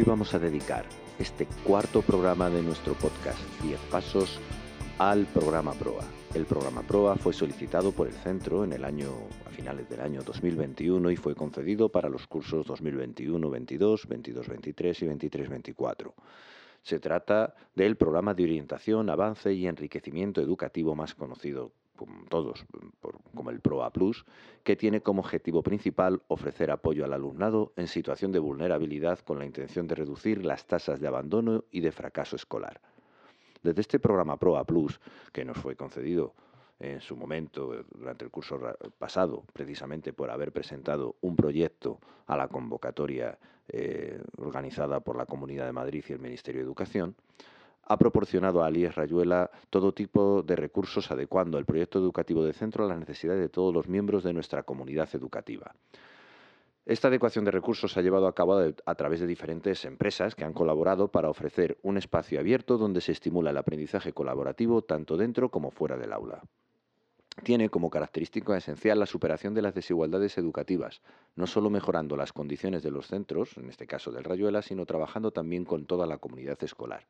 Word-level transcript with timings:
Hoy 0.00 0.06
vamos 0.06 0.32
a 0.32 0.38
dedicar 0.38 0.86
este 1.18 1.46
cuarto 1.62 2.00
programa 2.00 2.48
de 2.48 2.62
nuestro 2.62 2.94
podcast 2.94 3.38
10 3.62 3.78
Pasos 3.90 4.40
al 4.96 5.26
programa 5.26 5.74
PROA. 5.74 6.02
El 6.32 6.46
programa 6.46 6.80
PROA 6.80 7.16
fue 7.16 7.34
solicitado 7.34 7.92
por 7.92 8.06
el 8.06 8.14
centro 8.14 8.64
en 8.64 8.72
el 8.72 8.86
año 8.86 9.10
a 9.44 9.50
finales 9.50 9.90
del 9.90 10.00
año 10.00 10.22
2021 10.22 11.10
y 11.10 11.16
fue 11.16 11.34
concedido 11.34 11.90
para 11.90 12.08
los 12.08 12.26
cursos 12.26 12.66
2021-22, 12.66 14.08
22-23 14.08 15.02
y 15.02 15.28
23-24. 15.28 16.14
Se 16.80 16.98
trata 16.98 17.54
del 17.74 17.96
programa 17.96 18.32
de 18.32 18.44
orientación, 18.44 19.10
avance 19.10 19.52
y 19.52 19.66
enriquecimiento 19.66 20.40
educativo 20.40 20.94
más 20.94 21.14
conocido 21.14 21.72
como 22.06 22.24
todos, 22.30 22.64
como 23.34 23.50
el 23.50 23.60
PROA 23.60 23.92
Plus, 23.92 24.24
que 24.64 24.74
tiene 24.74 25.02
como 25.02 25.20
objetivo 25.20 25.62
principal 25.62 26.22
ofrecer 26.28 26.70
apoyo 26.70 27.04
al 27.04 27.12
alumnado 27.12 27.74
en 27.76 27.88
situación 27.88 28.32
de 28.32 28.38
vulnerabilidad 28.38 29.18
con 29.18 29.38
la 29.38 29.44
intención 29.44 29.86
de 29.86 29.96
reducir 29.96 30.42
las 30.42 30.66
tasas 30.66 30.98
de 30.98 31.08
abandono 31.08 31.64
y 31.70 31.80
de 31.80 31.92
fracaso 31.92 32.36
escolar. 32.36 32.80
Desde 33.62 33.82
este 33.82 33.98
programa 33.98 34.38
PROA 34.38 34.64
Plus, 34.64 34.98
que 35.30 35.44
nos 35.44 35.58
fue 35.58 35.76
concedido 35.76 36.32
en 36.78 37.02
su 37.02 37.16
momento, 37.16 37.84
durante 37.94 38.24
el 38.24 38.30
curso 38.30 38.58
pasado, 38.96 39.44
precisamente 39.52 40.14
por 40.14 40.30
haber 40.30 40.52
presentado 40.52 41.16
un 41.20 41.36
proyecto 41.36 42.00
a 42.26 42.38
la 42.38 42.48
convocatoria 42.48 43.38
eh, 43.68 44.22
organizada 44.38 45.00
por 45.00 45.16
la 45.16 45.26
Comunidad 45.26 45.66
de 45.66 45.72
Madrid 45.72 46.02
y 46.08 46.12
el 46.14 46.20
Ministerio 46.20 46.60
de 46.62 46.64
Educación, 46.64 47.14
ha 47.90 47.98
proporcionado 47.98 48.62
a 48.62 48.68
Alies 48.68 48.94
Rayuela 48.94 49.50
todo 49.68 49.92
tipo 49.92 50.44
de 50.44 50.54
recursos 50.54 51.10
adecuando 51.10 51.58
el 51.58 51.64
proyecto 51.64 51.98
educativo 51.98 52.44
de 52.44 52.52
centro 52.52 52.84
a 52.84 52.88
las 52.88 53.00
necesidades 53.00 53.40
de 53.40 53.48
todos 53.48 53.74
los 53.74 53.88
miembros 53.88 54.22
de 54.22 54.32
nuestra 54.32 54.62
comunidad 54.62 55.08
educativa. 55.12 55.74
Esta 56.86 57.08
adecuación 57.08 57.44
de 57.44 57.50
recursos 57.50 57.90
se 57.90 57.98
ha 57.98 58.02
llevado 58.04 58.28
a 58.28 58.34
cabo 58.34 58.60
a 58.60 58.94
través 58.94 59.18
de 59.18 59.26
diferentes 59.26 59.84
empresas 59.84 60.36
que 60.36 60.44
han 60.44 60.52
colaborado 60.52 61.08
para 61.08 61.30
ofrecer 61.30 61.78
un 61.82 61.96
espacio 61.96 62.38
abierto 62.38 62.78
donde 62.78 63.00
se 63.00 63.10
estimula 63.10 63.50
el 63.50 63.56
aprendizaje 63.56 64.12
colaborativo 64.12 64.82
tanto 64.82 65.16
dentro 65.16 65.48
como 65.50 65.72
fuera 65.72 65.96
del 65.96 66.12
aula. 66.12 66.42
Tiene 67.42 67.70
como 67.70 67.90
característica 67.90 68.56
esencial 68.56 69.00
la 69.00 69.06
superación 69.06 69.52
de 69.52 69.62
las 69.62 69.74
desigualdades 69.74 70.38
educativas, 70.38 71.00
no 71.34 71.48
solo 71.48 71.70
mejorando 71.70 72.16
las 72.16 72.32
condiciones 72.32 72.84
de 72.84 72.92
los 72.92 73.08
centros, 73.08 73.56
en 73.56 73.68
este 73.68 73.88
caso 73.88 74.12
del 74.12 74.24
Rayuela, 74.24 74.62
sino 74.62 74.86
trabajando 74.86 75.32
también 75.32 75.64
con 75.64 75.86
toda 75.86 76.06
la 76.06 76.18
comunidad 76.18 76.62
escolar. 76.62 77.06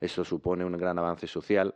Eso 0.00 0.24
supone 0.24 0.64
un 0.64 0.76
gran 0.76 0.98
avance 0.98 1.26
social 1.26 1.74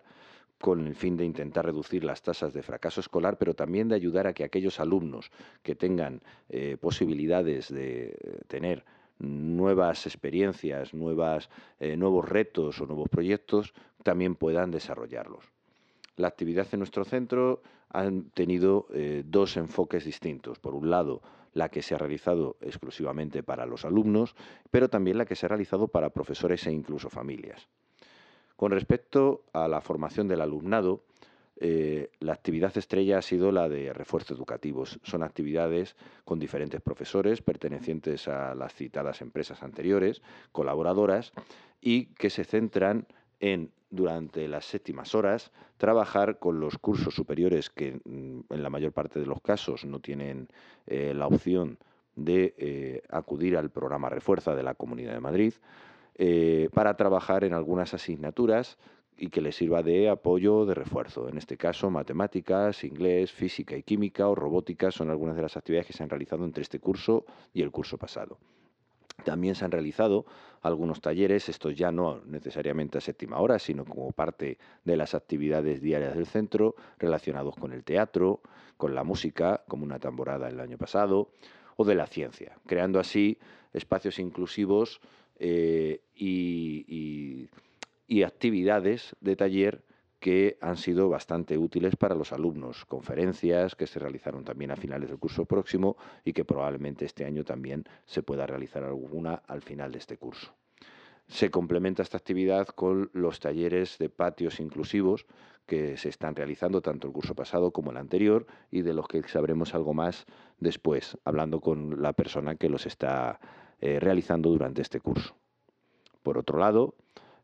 con 0.61 0.87
el 0.87 0.95
fin 0.95 1.17
de 1.17 1.25
intentar 1.25 1.65
reducir 1.65 2.05
las 2.05 2.23
tasas 2.23 2.53
de 2.53 2.63
fracaso 2.63 3.01
escolar, 3.01 3.39
pero 3.39 3.55
también 3.55 3.89
de 3.89 3.95
ayudar 3.95 4.27
a 4.27 4.33
que 4.33 4.45
aquellos 4.45 4.81
alumnos 4.81 5.31
que 5.63 5.75
tengan 5.75 6.21
eh, 6.49 6.77
posibilidades 6.81 7.73
de 7.73 8.09
eh, 8.09 8.41
tener 8.49 8.85
nuevas 9.21 10.07
experiencias, 10.07 10.91
eh, 10.93 11.97
nuevos 11.97 12.29
retos 12.29 12.81
o 12.81 12.87
nuevos 12.87 13.09
proyectos, 13.09 13.73
también 14.03 14.35
puedan 14.35 14.71
desarrollarlos. 14.71 15.45
La 16.17 16.29
actividad 16.29 16.67
en 16.73 16.81
nuestro 16.81 17.05
centro 17.05 17.63
ha 17.91 18.11
tenido 18.35 18.89
dos 19.25 19.57
enfoques 19.57 20.05
distintos. 20.05 20.59
Por 20.59 20.75
un 20.75 20.91
lado, 20.91 21.23
la 21.55 21.69
que 21.69 21.81
se 21.81 21.95
ha 21.95 21.99
realizado 21.99 22.57
exclusivamente 22.61 23.45
para 23.45 23.67
los 23.67 23.84
alumnos, 23.84 24.34
pero 24.71 24.91
también 24.91 25.17
la 25.17 25.27
que 25.27 25.37
se 25.37 25.47
ha 25.47 25.49
realizado 25.49 25.89
para 25.89 26.11
profesores 26.11 26.67
e 26.67 26.73
incluso 26.73 27.09
familias. 27.09 27.69
Con 28.59 28.73
respecto 28.73 29.45
a 29.53 29.69
la 29.69 29.81
formación 29.81 30.27
del 30.27 30.41
alumnado, 30.41 31.05
eh, 31.61 32.11
la 32.19 32.33
actividad 32.33 32.77
estrella 32.77 33.19
ha 33.19 33.23
sido 33.23 33.53
la 33.53 33.69
de 33.69 33.93
refuerzo 33.93 34.35
educativos. 34.35 34.99
Son 35.05 35.23
actividades 35.23 35.95
con 36.25 36.41
diferentes 36.41 36.81
profesores 36.81 37.41
pertenecientes 37.41 38.27
a 38.27 38.57
las 38.57 38.75
citadas 38.75 39.23
empresas 39.23 39.63
anteriores, 39.63 40.23
colaboradoras, 40.51 41.33
y 41.81 42.07
que 42.15 42.31
se 42.31 42.43
centran 42.43 43.07
en, 43.39 43.71
durante 43.91 44.49
las 44.49 44.65
séptimas 44.65 45.15
horas, 45.15 45.53
trabajar 45.77 46.41
con 46.41 46.59
los 46.59 46.79
cursos 46.79 47.15
superiores 47.15 47.71
que 47.71 48.01
mm, 48.05 48.53
en 48.53 48.63
la 48.65 48.71
mayor 48.71 48.91
parte 48.91 49.21
de 49.21 49.27
los 49.27 49.41
casos 49.41 49.85
no 49.85 50.01
tienen 50.01 50.49
eh, 50.89 51.15
la 51.15 51.29
opción 51.29 51.79
de 52.17 52.57
eh, 52.59 53.03
acudir 53.09 53.57
al 53.57 53.71
programa 53.71 54.09
Refuerza 54.09 54.57
de 54.57 54.65
la 54.65 54.75
Comunidad 54.75 55.13
de 55.13 55.21
Madrid, 55.21 55.55
eh, 56.19 56.69
para 56.75 56.97
trabajar 56.97 57.45
en 57.45 57.55
algunas 57.55 57.95
asignaturas 57.95 58.77
y 59.17 59.31
que 59.31 59.41
les 59.41 59.56
sirva 59.56 59.83
de 59.83 60.09
apoyo 60.09 60.67
de 60.67 60.75
refuerzo. 60.75 61.29
En 61.29 61.39
este 61.39 61.56
caso, 61.56 61.91
matemáticas, 61.91 62.84
inglés, 62.84 63.33
física 63.33 63.77
y 63.77 63.83
química 63.83 64.28
o 64.28 64.34
robótica 64.34 64.91
son 64.91 65.11
algunas 65.11 65.37
de 65.37 65.43
las 65.43 65.57
actividades 65.57 65.87
que 65.87 65.93
se 65.93 66.03
han 66.03 66.11
realizado 66.11 66.45
entre 66.45 66.62
este 66.62 66.78
curso 66.78 67.25
y 67.53 67.62
el 67.62 67.71
curso 67.71 67.99
pasado. 67.99 68.39
También 69.25 69.57
se 69.57 69.65
han 69.65 69.73
realizado 69.73 70.27
algunos 70.62 71.01
talleres, 71.01 71.49
estos 71.49 71.77
ya 71.77 71.91
no 71.91 72.21
necesariamente 72.25 72.99
a 72.99 73.01
séptima 73.01 73.39
hora, 73.39 73.59
sino 73.59 73.84
como 73.84 74.12
parte 74.12 74.59
de 74.84 74.97
las 74.97 75.15
actividades 75.15 75.81
diarias 75.81 76.15
del 76.15 76.27
centro, 76.27 76.77
relacionados 76.99 77.57
con 77.57 77.73
el 77.73 77.83
teatro, 77.83 78.41
con 78.77 78.95
la 78.95 79.03
música, 79.03 79.65
como 79.67 79.84
una 79.84 79.99
tamborada 79.99 80.49
el 80.49 80.61
año 80.61 80.78
pasado, 80.78 81.31
o 81.77 81.84
de 81.84 81.97
la 81.97 82.07
ciencia, 82.07 82.59
creando 82.67 83.01
así 83.01 83.39
espacios 83.73 84.19
inclusivos 84.19 85.01
eh, 85.38 86.00
y, 86.15 87.49
actividades 88.25 89.15
de 89.21 89.37
taller 89.37 89.84
que 90.19 90.59
han 90.60 90.76
sido 90.76 91.09
bastante 91.09 91.56
útiles 91.56 91.94
para 91.97 92.16
los 92.16 92.32
alumnos, 92.32 92.84
conferencias 92.84 93.77
que 93.77 93.87
se 93.87 94.00
realizaron 94.00 94.44
también 94.44 94.72
a 94.72 94.77
finales 94.77 95.09
del 95.09 95.19
curso 95.19 95.44
próximo 95.44 95.97
y 96.25 96.32
que 96.32 96.44
probablemente 96.44 97.04
este 97.04 97.25
año 97.25 97.44
también 97.44 97.84
se 98.06 98.22
pueda 98.22 98.47
realizar 98.47 98.82
alguna 98.82 99.34
al 99.47 99.62
final 99.62 99.93
de 99.93 99.98
este 99.98 100.16
curso. 100.16 100.53
Se 101.28 101.50
complementa 101.50 102.03
esta 102.03 102.16
actividad 102.16 102.66
con 102.66 103.10
los 103.12 103.38
talleres 103.38 103.98
de 103.98 104.09
patios 104.09 104.60
inclusivos 104.60 105.27
que 105.66 105.97
se 105.97 106.09
están 106.09 106.34
realizando 106.34 106.81
tanto 106.81 107.06
el 107.06 107.12
curso 107.12 107.34
pasado 107.34 107.71
como 107.71 107.91
el 107.91 107.98
anterior 107.98 108.47
y 108.71 108.82
de 108.82 108.94
los 108.94 109.06
que 109.06 109.22
sabremos 109.28 109.75
algo 109.75 109.94
más 109.94 110.25
después, 110.59 111.19
hablando 111.25 111.60
con 111.60 112.03
la 112.03 112.15
persona 112.15 112.56
que 112.56 112.71
los 112.71 112.87
está 112.87 113.38
eh, 113.81 114.00
realizando 114.00 114.50
durante 114.50 114.83
este 114.83 115.00
curso. 115.00 115.37
Por 116.22 116.37
otro 116.39 116.59
lado, 116.59 116.94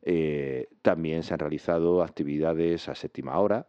eh, 0.02 0.68
también 0.82 1.22
se 1.22 1.32
han 1.32 1.40
realizado 1.40 2.02
actividades 2.02 2.88
a 2.88 2.94
séptima 2.94 3.38
hora 3.38 3.66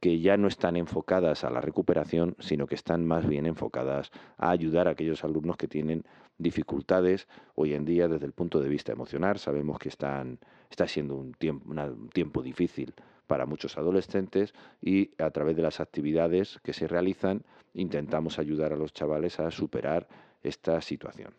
que 0.00 0.20
ya 0.20 0.36
no 0.36 0.48
están 0.48 0.76
enfocadas 0.76 1.44
a 1.44 1.50
la 1.50 1.60
recuperación, 1.60 2.36
sino 2.38 2.66
que 2.66 2.74
están 2.74 3.06
más 3.06 3.26
bien 3.26 3.46
enfocadas 3.46 4.10
a 4.36 4.50
ayudar 4.50 4.86
a 4.86 4.92
aquellos 4.92 5.24
alumnos 5.24 5.56
que 5.56 5.66
tienen 5.66 6.04
dificultades 6.38 7.26
hoy 7.54 7.74
en 7.74 7.84
día 7.84 8.06
desde 8.06 8.26
el 8.26 8.32
punto 8.32 8.60
de 8.60 8.68
vista 8.68 8.92
emocional. 8.92 9.38
Sabemos 9.38 9.78
que 9.78 9.88
están, 9.88 10.38
está 10.70 10.86
siendo 10.86 11.16
un 11.16 11.32
tiempo, 11.32 11.70
un 11.70 12.10
tiempo 12.10 12.42
difícil 12.42 12.94
para 13.26 13.46
muchos 13.46 13.78
adolescentes 13.78 14.52
y 14.80 15.10
a 15.22 15.30
través 15.30 15.56
de 15.56 15.62
las 15.62 15.80
actividades 15.80 16.58
que 16.62 16.74
se 16.74 16.86
realizan 16.86 17.42
intentamos 17.72 18.38
ayudar 18.38 18.72
a 18.72 18.76
los 18.76 18.92
chavales 18.92 19.40
a 19.40 19.50
superar 19.50 20.06
esta 20.42 20.80
situación 20.82 21.34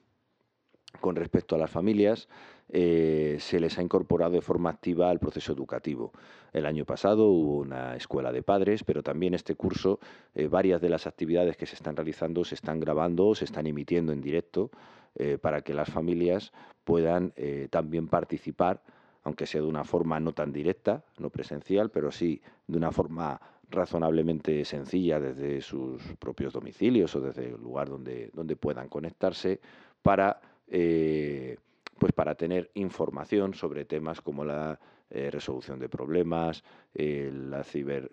con 1.00 1.16
respecto 1.16 1.56
a 1.56 1.58
las 1.58 1.70
familias, 1.70 2.28
eh, 2.70 3.38
se 3.40 3.60
les 3.60 3.78
ha 3.78 3.82
incorporado 3.82 4.32
de 4.32 4.42
forma 4.42 4.70
activa 4.70 5.10
al 5.10 5.20
proceso 5.20 5.54
educativo. 5.54 6.12
El 6.52 6.66
año 6.66 6.86
pasado 6.86 7.28
hubo 7.28 7.58
una 7.58 7.96
escuela 7.96 8.32
de 8.32 8.42
padres, 8.42 8.84
pero 8.84 9.04
también 9.04 9.34
este 9.34 9.56
curso, 9.56 10.00
eh, 10.34 10.48
varias 10.48 10.82
de 10.82 10.90
las 10.90 11.06
actividades 11.06 11.58
que 11.58 11.66
se 11.66 11.76
están 11.76 11.96
realizando 11.96 12.44
se 12.44 12.56
están 12.56 12.80
grabando 12.80 13.28
o 13.28 13.36
se 13.36 13.46
están 13.46 13.68
emitiendo 13.68 14.14
en 14.14 14.22
directo 14.22 14.72
eh, 15.16 15.38
para 15.40 15.62
que 15.62 15.74
las 15.74 15.90
familias 15.90 16.52
puedan 16.84 17.34
también 17.72 18.08
participar, 18.08 18.84
aunque 19.24 19.48
sea 19.48 19.62
de 19.62 19.68
una 19.68 19.84
forma 19.84 20.20
no 20.20 20.34
tan 20.34 20.54
directa, 20.54 21.04
no 21.18 21.32
presencial, 21.32 21.90
pero 21.90 22.12
sí 22.12 22.42
de 22.68 22.78
una 22.78 22.92
forma 22.92 23.42
razonablemente 23.72 24.64
sencilla 24.66 25.20
desde 25.20 25.62
sus 25.62 26.02
propios 26.20 26.54
domicilios 26.54 27.16
o 27.16 27.22
desde 27.22 27.48
el 27.48 27.62
lugar 27.62 27.90
donde, 27.90 28.30
donde 28.34 28.56
puedan 28.56 28.88
conectarse 28.88 29.60
para 30.04 30.40
eh, 30.68 31.58
pues 32.00 32.12
para 32.14 32.36
tener 32.36 32.72
información 32.74 33.54
sobre 33.54 33.86
temas 33.86 34.22
como 34.22 34.44
la 34.44 34.80
eh, 35.10 35.30
resolución 35.32 35.80
de 35.80 35.88
problemas, 35.88 36.64
eh, 36.94 37.32
la 37.34 37.64
ciber, 37.64 38.12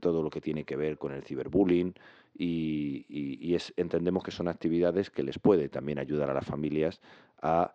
todo 0.00 0.22
lo 0.22 0.30
que 0.30 0.40
tiene 0.40 0.64
que 0.64 0.76
ver 0.76 0.98
con 0.98 1.12
el 1.12 1.22
ciberbullying 1.22 1.94
y, 2.36 3.56
entendemos 3.76 4.24
que 4.24 4.32
son 4.32 4.48
actividades 4.48 5.10
que 5.10 5.22
les 5.22 5.38
puede 5.38 5.68
también 5.68 5.98
ayudar 5.98 6.30
a 6.30 6.34
las 6.34 6.44
familias 6.44 7.00
a 7.40 7.72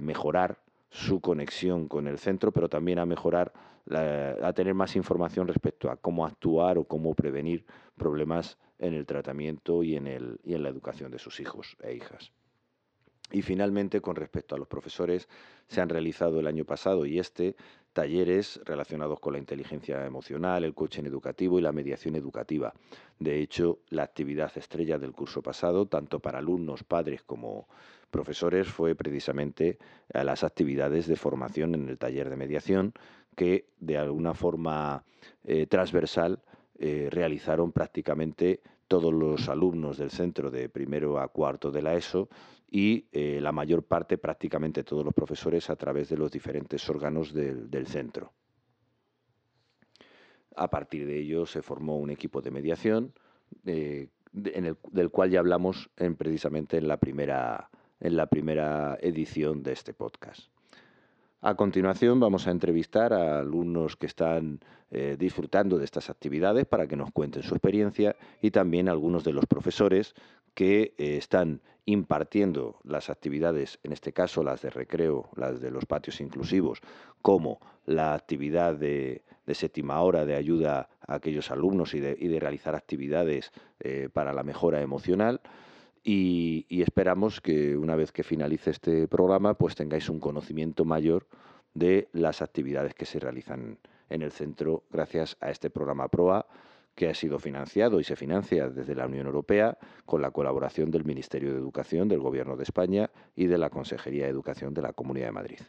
mejorar 0.00 0.58
su 0.90 1.20
conexión 1.20 1.88
con 1.88 2.06
el 2.06 2.18
centro, 2.18 2.52
pero 2.52 2.68
también 2.68 2.98
a 2.98 3.06
mejorar, 3.06 3.52
a 3.90 4.52
tener 4.52 4.74
más 4.74 4.96
información 4.96 5.46
respecto 5.46 5.90
a 5.90 5.96
cómo 5.96 6.26
actuar 6.26 6.76
o 6.78 6.84
cómo 6.84 7.14
prevenir 7.14 7.64
problemas 7.96 8.58
en 8.78 8.94
el 8.94 9.06
tratamiento 9.06 9.84
y 9.84 9.94
en, 9.94 10.08
el, 10.08 10.40
y 10.42 10.54
en 10.54 10.64
la 10.64 10.68
educación 10.68 11.12
de 11.12 11.18
sus 11.18 11.38
hijos 11.40 11.76
e 11.82 11.94
hijas. 11.94 12.32
Y 13.32 13.42
finalmente, 13.42 14.00
con 14.00 14.14
respecto 14.14 14.54
a 14.54 14.58
los 14.58 14.68
profesores, 14.68 15.28
se 15.66 15.80
han 15.80 15.88
realizado 15.88 16.38
el 16.38 16.46
año 16.46 16.64
pasado 16.64 17.06
y 17.06 17.18
este 17.18 17.56
talleres 17.92 18.60
relacionados 18.64 19.20
con 19.20 19.34
la 19.34 19.38
inteligencia 19.38 20.04
emocional, 20.06 20.64
el 20.64 20.74
coaching 20.74 21.04
educativo 21.04 21.58
y 21.58 21.62
la 21.62 21.72
mediación 21.72 22.16
educativa. 22.16 22.72
De 23.18 23.40
hecho, 23.40 23.80
la 23.90 24.02
actividad 24.02 24.50
estrella 24.56 24.98
del 24.98 25.12
curso 25.12 25.42
pasado, 25.42 25.86
tanto 25.86 26.20
para 26.20 26.38
alumnos, 26.38 26.84
padres 26.84 27.22
como 27.22 27.68
profesores 28.10 28.68
fue 28.68 28.94
precisamente 28.94 29.78
a 30.12 30.24
las 30.24 30.44
actividades 30.44 31.06
de 31.06 31.16
formación 31.16 31.74
en 31.74 31.88
el 31.88 31.98
taller 31.98 32.30
de 32.30 32.36
mediación 32.36 32.94
que 33.34 33.66
de 33.80 33.96
alguna 33.96 34.34
forma 34.34 35.04
eh, 35.44 35.66
transversal 35.66 36.40
eh, 36.78 37.08
realizaron 37.10 37.72
prácticamente 37.72 38.60
todos 38.92 39.14
los 39.14 39.48
alumnos 39.48 39.96
del 39.96 40.10
centro 40.10 40.50
de 40.50 40.68
primero 40.68 41.18
a 41.18 41.28
cuarto 41.28 41.70
de 41.70 41.80
la 41.80 41.94
ESO 41.94 42.28
y 42.70 43.06
eh, 43.10 43.38
la 43.40 43.50
mayor 43.50 43.84
parte, 43.84 44.18
prácticamente 44.18 44.84
todos 44.84 45.02
los 45.02 45.14
profesores, 45.14 45.70
a 45.70 45.76
través 45.76 46.10
de 46.10 46.18
los 46.18 46.30
diferentes 46.30 46.86
órganos 46.90 47.32
del, 47.32 47.86
centro. 47.86 48.34
A 50.54 50.68
partir 50.68 51.06
de 51.06 51.20
ello 51.20 51.46
se 51.46 51.62
formó 51.62 51.96
un 51.96 52.10
equipo 52.10 52.42
de 52.42 52.50
mediación 52.50 53.14
el, 53.64 54.10
del 54.90 55.10
cual 55.10 55.30
ya 55.30 55.38
hablamos 55.38 55.88
en, 55.96 56.14
precisamente 56.14 56.76
en 56.76 56.86
la, 56.86 56.98
primera, 56.98 57.70
en 57.98 58.14
la 58.14 58.26
primera 58.26 58.98
edición 59.00 59.62
de 59.62 59.72
este 59.72 59.94
podcast. 59.94 60.50
A 61.44 61.56
continuación 61.56 62.20
vamos 62.20 62.46
a 62.46 62.52
entrevistar 62.52 63.12
a 63.12 63.40
alumnos 63.40 63.96
que 63.96 64.06
están 64.06 64.60
eh, 64.92 65.16
disfrutando 65.18 65.76
de 65.76 65.84
estas 65.84 66.08
actividades 66.08 66.66
para 66.66 66.86
que 66.86 66.94
nos 66.94 67.10
cuenten 67.10 67.42
su 67.42 67.56
experiencia 67.56 68.14
y 68.40 68.52
también 68.52 68.88
algunos 68.88 69.24
de 69.24 69.32
los 69.32 69.46
profesores 69.46 70.14
que 70.54 70.94
eh, 70.98 71.16
están 71.16 71.60
impartiendo 71.84 72.78
las 72.84 73.10
actividades, 73.10 73.80
en 73.82 73.90
este 73.90 74.12
caso 74.12 74.44
las 74.44 74.62
de 74.62 74.70
recreo, 74.70 75.30
las 75.34 75.60
de 75.60 75.72
los 75.72 75.84
patios 75.84 76.20
inclusivos, 76.20 76.80
como 77.22 77.58
la 77.86 78.14
actividad 78.14 78.76
de, 78.76 79.24
séptima 79.48 80.00
hora 80.00 80.24
de 80.24 80.36
ayuda 80.36 80.90
a 81.04 81.14
aquellos 81.14 81.50
alumnos 81.50 81.92
y 81.94 81.98
de, 81.98 82.38
realizar 82.38 82.76
actividades 82.76 83.50
eh, 83.80 84.08
para 84.12 84.32
la 84.32 84.44
mejora 84.44 84.80
emocional. 84.80 85.40
Y, 86.04 86.66
esperamos 86.82 87.40
que 87.40 87.76
una 87.76 87.94
vez 87.94 88.10
que 88.10 88.24
finalice 88.24 88.70
este 88.70 89.06
programa, 89.06 89.54
pues 89.54 89.74
tengáis 89.76 90.08
un 90.08 90.18
conocimiento 90.18 90.84
mayor 90.84 91.26
de 91.74 92.08
las 92.12 92.42
actividades 92.42 92.94
que 92.94 93.06
se 93.06 93.20
realizan 93.20 93.78
en 94.10 94.22
el 94.22 94.32
centro 94.32 94.82
gracias 94.90 95.36
a 95.40 95.50
este 95.50 95.70
programa 95.70 96.08
PROA 96.08 96.46
que 96.94 97.08
ha 97.08 97.14
sido 97.14 97.38
financiado 97.38 98.00
y 98.00 98.04
se 98.04 98.16
financia 98.16 98.68
desde 98.68 98.94
la 98.94 99.06
Unión 99.06 99.26
Europea 99.26 99.78
con 100.04 100.20
la 100.20 100.30
colaboración 100.30 100.90
del 100.90 101.04
Ministerio 101.04 101.52
de 101.52 101.58
Educación 101.58 102.08
del 102.08 102.20
Gobierno 102.20 102.56
de 102.56 102.64
España 102.64 103.10
y 103.34 103.46
de 103.46 103.56
la 103.56 103.70
Consejería 103.70 104.24
de 104.24 104.30
Educación 104.30 104.74
de 104.74 104.82
la 104.82 104.92
Comunidad 104.92 105.26
de 105.26 105.32
Madrid. 105.32 105.60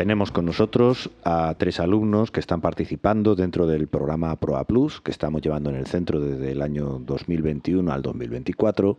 Tenemos 0.00 0.32
con 0.32 0.46
nosotros 0.46 1.10
a 1.24 1.54
tres 1.58 1.78
alumnos 1.78 2.30
que 2.30 2.40
están 2.40 2.62
participando 2.62 3.36
dentro 3.36 3.66
del 3.66 3.86
programa 3.86 4.34
PROA 4.36 4.64
Plus, 4.64 5.02
que 5.02 5.10
estamos 5.10 5.42
llevando 5.42 5.68
en 5.68 5.76
el 5.76 5.84
centro 5.84 6.20
desde 6.20 6.52
el 6.52 6.62
año 6.62 6.98
2021 7.00 7.92
al 7.92 8.00
2024, 8.00 8.98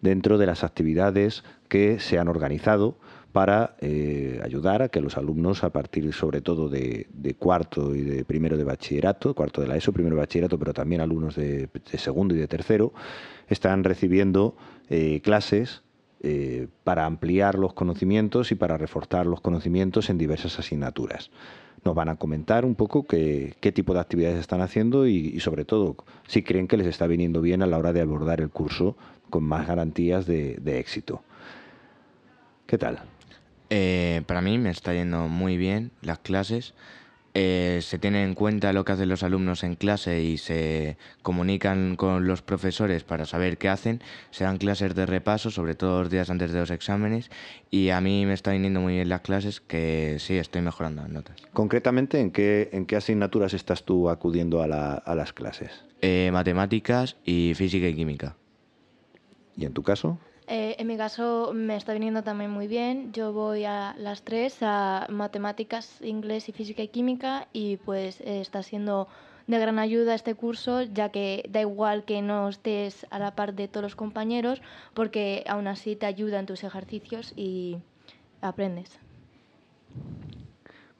dentro 0.00 0.38
de 0.38 0.46
las 0.46 0.64
actividades 0.64 1.44
que 1.68 1.98
se 1.98 2.18
han 2.18 2.28
organizado 2.28 2.96
para 3.32 3.76
eh, 3.82 4.40
ayudar 4.42 4.80
a 4.80 4.88
que 4.88 5.02
los 5.02 5.18
alumnos, 5.18 5.62
a 5.62 5.74
partir 5.74 6.10
sobre 6.14 6.40
todo 6.40 6.70
de, 6.70 7.06
cuarto 7.38 7.94
y 7.94 8.00
de 8.00 8.24
primero 8.24 8.56
de 8.56 8.64
bachillerato, 8.64 9.34
cuarto 9.34 9.60
de 9.60 9.68
la 9.68 9.76
ESO, 9.76 9.92
primero 9.92 10.16
de 10.16 10.22
bachillerato, 10.22 10.58
pero 10.58 10.72
también 10.72 11.02
alumnos 11.02 11.36
de, 11.36 11.68
segundo 11.98 12.34
y 12.34 12.38
de 12.38 12.48
tercero, 12.48 12.94
están 13.46 13.84
recibiendo 13.84 14.56
eh, 14.88 15.20
clases 15.22 15.82
eh, 16.22 16.68
para 16.84 17.06
ampliar 17.06 17.58
los 17.58 17.72
conocimientos 17.72 18.52
y 18.52 18.54
para 18.54 18.76
reforzar 18.76 19.24
los 19.24 19.40
conocimientos 19.40 20.10
en 20.10 20.18
diversas 20.18 20.58
asignaturas. 20.58 21.30
Nos 21.82 21.94
van 21.94 22.10
a 22.10 22.16
comentar 22.16 22.66
un 22.66 22.74
poco 22.74 23.06
qué, 23.06 23.72
tipo 23.74 23.94
de 23.94 24.00
actividades 24.00 24.38
están 24.38 24.60
haciendo 24.60 25.06
y, 25.06 25.40
sobre 25.40 25.64
todo 25.64 25.96
si 26.26 26.42
creen 26.42 26.68
que 26.68 26.76
les 26.76 26.86
está 26.86 27.06
viniendo 27.06 27.40
bien 27.40 27.62
a 27.62 27.66
la 27.66 27.78
hora 27.78 27.94
de 27.94 28.02
abordar 28.02 28.42
el 28.42 28.50
curso 28.50 28.98
con 29.30 29.44
más 29.44 29.66
garantías 29.66 30.26
de, 30.26 30.78
éxito. 30.78 31.22
¿Qué 32.66 32.76
tal? 32.76 32.98
Eh, 33.70 34.20
para 34.26 34.42
mí 34.42 34.58
me 34.58 34.68
está 34.68 34.92
yendo 34.92 35.26
muy 35.26 35.56
bien 35.56 35.90
las 36.02 36.18
clases. 36.18 36.74
Eh, 37.42 37.80
se 37.80 37.98
tiene 37.98 38.22
en 38.22 38.34
cuenta 38.34 38.74
lo 38.74 38.84
que 38.84 38.92
hacen 38.92 39.08
los 39.08 39.22
alumnos 39.22 39.64
en 39.64 39.74
clase 39.74 40.22
y 40.22 40.36
se 40.36 40.98
comunican 41.22 41.96
con 41.96 42.26
los 42.26 42.42
profesores 42.42 43.02
para 43.02 43.24
saber 43.24 43.56
qué 43.56 43.70
hacen. 43.70 44.02
Se 44.30 44.44
dan 44.44 44.58
clases 44.58 44.94
de 44.94 45.06
repaso, 45.06 45.50
sobre 45.50 45.74
todo 45.74 46.00
los 46.00 46.10
días 46.10 46.28
antes 46.28 46.52
de 46.52 46.60
los 46.60 46.70
exámenes, 46.70 47.30
y 47.70 47.88
a 47.88 48.02
mí 48.02 48.26
me 48.26 48.34
está 48.34 48.50
viniendo 48.50 48.82
muy 48.82 48.96
bien 48.96 49.08
las 49.08 49.22
clases, 49.22 49.62
que 49.62 50.16
sí, 50.18 50.36
estoy 50.36 50.60
mejorando 50.60 51.00
las 51.00 51.10
notas. 51.10 51.36
Concretamente, 51.54 52.20
¿en 52.20 52.30
qué, 52.30 52.68
en 52.74 52.84
qué 52.84 52.96
asignaturas 52.96 53.54
estás 53.54 53.84
tú 53.84 54.10
acudiendo 54.10 54.60
a, 54.62 55.14
las 55.14 55.32
clases? 55.32 55.86
Eh, 56.02 56.28
matemáticas 56.34 57.16
y 57.24 57.54
física 57.54 57.88
y 57.88 57.94
química. 57.94 58.36
¿Y 59.56 59.64
en 59.64 59.72
tu 59.72 59.82
caso? 59.82 60.18
Eh, 60.52 60.74
en 60.80 60.88
mi 60.88 60.96
caso 60.96 61.52
me 61.54 61.76
está 61.76 61.92
viniendo 61.92 62.24
también 62.24 62.50
muy 62.50 62.66
bien. 62.66 63.12
Yo 63.12 63.32
voy 63.32 63.64
a 63.64 63.94
las 63.96 64.22
tres, 64.22 64.58
a 64.62 65.06
matemáticas, 65.08 66.02
inglés 66.02 66.48
y 66.48 66.52
física 66.52 66.82
y 66.82 66.88
química, 66.88 67.46
y 67.52 67.76
pues 67.76 68.20
está 68.22 68.64
siendo 68.64 69.06
de 69.46 69.60
gran 69.60 69.78
ayuda 69.78 70.12
este 70.12 70.34
curso, 70.34 70.82
ya 70.82 71.10
que 71.10 71.44
da 71.48 71.60
igual 71.60 72.04
que 72.04 72.20
no 72.20 72.48
estés 72.48 73.06
a 73.10 73.20
la 73.20 73.36
par 73.36 73.54
de 73.54 73.68
todos 73.68 73.84
los 73.84 73.94
compañeros, 73.94 74.60
porque 74.92 75.44
aún 75.46 75.68
así 75.68 75.94
te 75.94 76.06
ayuda 76.06 76.40
en 76.40 76.46
tus 76.46 76.64
ejercicios 76.64 77.32
y 77.36 77.78
aprendes. 78.40 78.98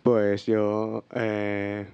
Pues 0.05 0.47
yo, 0.47 1.03
eh, 1.13 1.89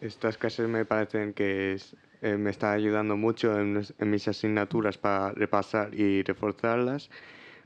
estas 0.00 0.38
clases 0.38 0.68
me 0.68 0.84
parecen 0.84 1.32
que 1.32 1.72
es 1.72 1.96
eh, 2.22 2.36
me 2.36 2.50
está 2.50 2.72
ayudando 2.72 3.16
mucho 3.16 3.58
en, 3.58 3.82
mis 4.00 4.28
asignaturas 4.28 4.98
para 4.98 5.32
repasar 5.32 5.94
y 5.94 6.22
reforzarlas. 6.22 7.10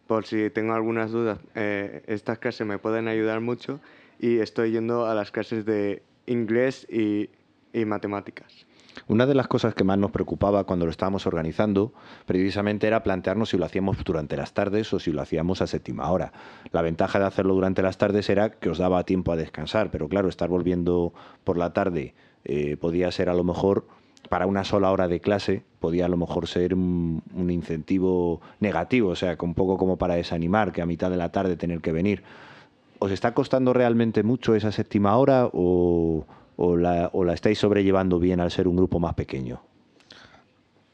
Por 0.06 0.26
si 0.26 0.50
tengo 0.50 0.75
algunas 0.75 1.11
dudas, 1.11 1.38
eh, 1.54 2.02
estas 2.06 2.38
clases 2.38 2.66
me 2.66 2.78
pueden 2.78 3.08
ayudar 3.08 3.40
mucho 3.40 3.80
y 4.18 4.38
estoy 4.38 4.73
yendo 4.73 5.06
a 5.06 5.14
las 5.14 5.30
clases 5.30 5.64
de 5.64 6.02
inglés 6.26 6.87
y, 6.90 7.30
y 7.73 7.84
matemáticas. 7.84 8.66
Una 9.08 9.26
de 9.26 9.34
las 9.34 9.49
cosas 9.49 9.75
que 9.75 9.84
más 9.84 9.99
nos 9.99 10.12
preocupaba 10.12 10.64
cuando 10.64 10.87
lo 10.87 10.90
estábamos 10.90 11.26
organizando 11.26 11.92
precisamente 12.26 12.87
era 12.87 13.02
plantearnos 13.02 13.50
si 13.50 13.58
lo 13.58 13.64
hacíamos 13.64 14.02
durante 14.04 14.37
las 14.37 14.54
tardes 14.54 14.92
o 14.92 15.00
si 15.00 15.11
lo 15.11 15.20
hacíamos 15.20 15.61
a 15.62 15.66
séptima 15.66 16.11
hora. 16.11 16.32
La 16.70 16.80
ventaja 16.80 17.18
de 17.18 17.26
hacerlo 17.26 17.54
durante 17.54 17.82
las 17.82 17.99
tardes 17.99 18.30
era 18.30 18.50
que 18.50 18.70
os 18.70 18.78
daba 18.78 19.04
tiempo 19.04 19.32
a 19.32 19.37
descansar, 19.37 19.90
pero 19.90 20.08
claro, 20.08 20.28
estar 20.28 20.49
volviendo 20.49 21.12
por 21.42 21.58
la 21.58 21.73
tarde 21.73 22.14
eh, 22.44 22.76
podía 22.76 23.11
ser 23.11 23.28
a 23.28 23.34
lo 23.34 23.42
mejor 23.42 23.87
para 24.28 24.46
una 24.46 24.64
sola 24.64 24.90
hora 24.90 25.08
de 25.08 25.20
clase 25.20 25.62
podía 25.80 26.06
a 26.06 26.08
lo 26.08 26.16
mejor 26.16 26.46
ser 26.46 26.74
un, 26.74 27.22
incentivo 27.48 28.40
negativo, 28.60 29.10
o 29.10 29.16
sea, 29.16 29.36
un 29.40 29.54
poco 29.54 29.76
como 29.76 29.96
para 29.96 30.14
desanimar 30.14 30.72
que 30.72 30.82
a 30.82 30.86
mitad 30.86 31.10
de 31.10 31.16
la 31.16 31.30
tarde 31.30 31.56
tener 31.56 31.80
que 31.80 31.92
venir. 31.92 32.22
¿Os 32.98 33.10
está 33.10 33.34
costando 33.34 33.72
realmente 33.72 34.22
mucho 34.22 34.54
esa 34.54 34.72
séptima 34.72 35.16
hora 35.16 35.48
o, 35.52 36.24
la, 36.56 37.10
estáis 37.32 37.58
sobrellevando 37.58 38.18
bien 38.18 38.40
al 38.40 38.50
ser 38.50 38.68
un 38.68 38.76
grupo 38.76 38.98
más 38.98 39.14
pequeño? 39.14 39.60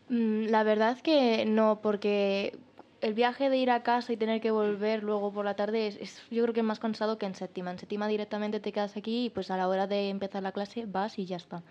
Mm, 0.09 0.47
la 0.47 0.65
verdad 0.65 0.99
que 0.99 1.45
no, 1.47 1.81
porque 1.83 2.59
el 3.01 3.15
viaje 3.15 3.49
de 3.49 3.59
ir 3.59 3.71
a 3.71 3.83
casa 3.83 4.13
y 4.13 4.17
tener 4.17 4.41
que 4.41 4.51
volver 4.51 5.05
luego 5.05 5.33
por 5.33 5.45
la 5.45 5.55
tarde 5.55 5.87
es, 5.87 6.21
yo 6.31 6.43
creo 6.43 6.55
que 6.55 6.61
es 6.61 6.67
más 6.67 6.81
cansado 6.81 7.17
que 7.17 7.27
en 7.27 7.35
séptima. 7.35 7.71
En 7.71 7.79
séptima 7.79 8.09
directamente 8.09 8.61
te 8.61 8.73
quedas 8.73 8.97
aquí 8.97 9.27
y 9.27 9.31
pues 9.31 9.51
a 9.51 9.57
la 9.57 9.69
hora 9.69 9.87
de 9.87 10.09
empezar 10.09 10.43
la 10.43 10.53
clase 10.53 10.87
vas 10.87 11.19
y 11.19 11.27
ya 11.27 11.37
está 11.37 11.63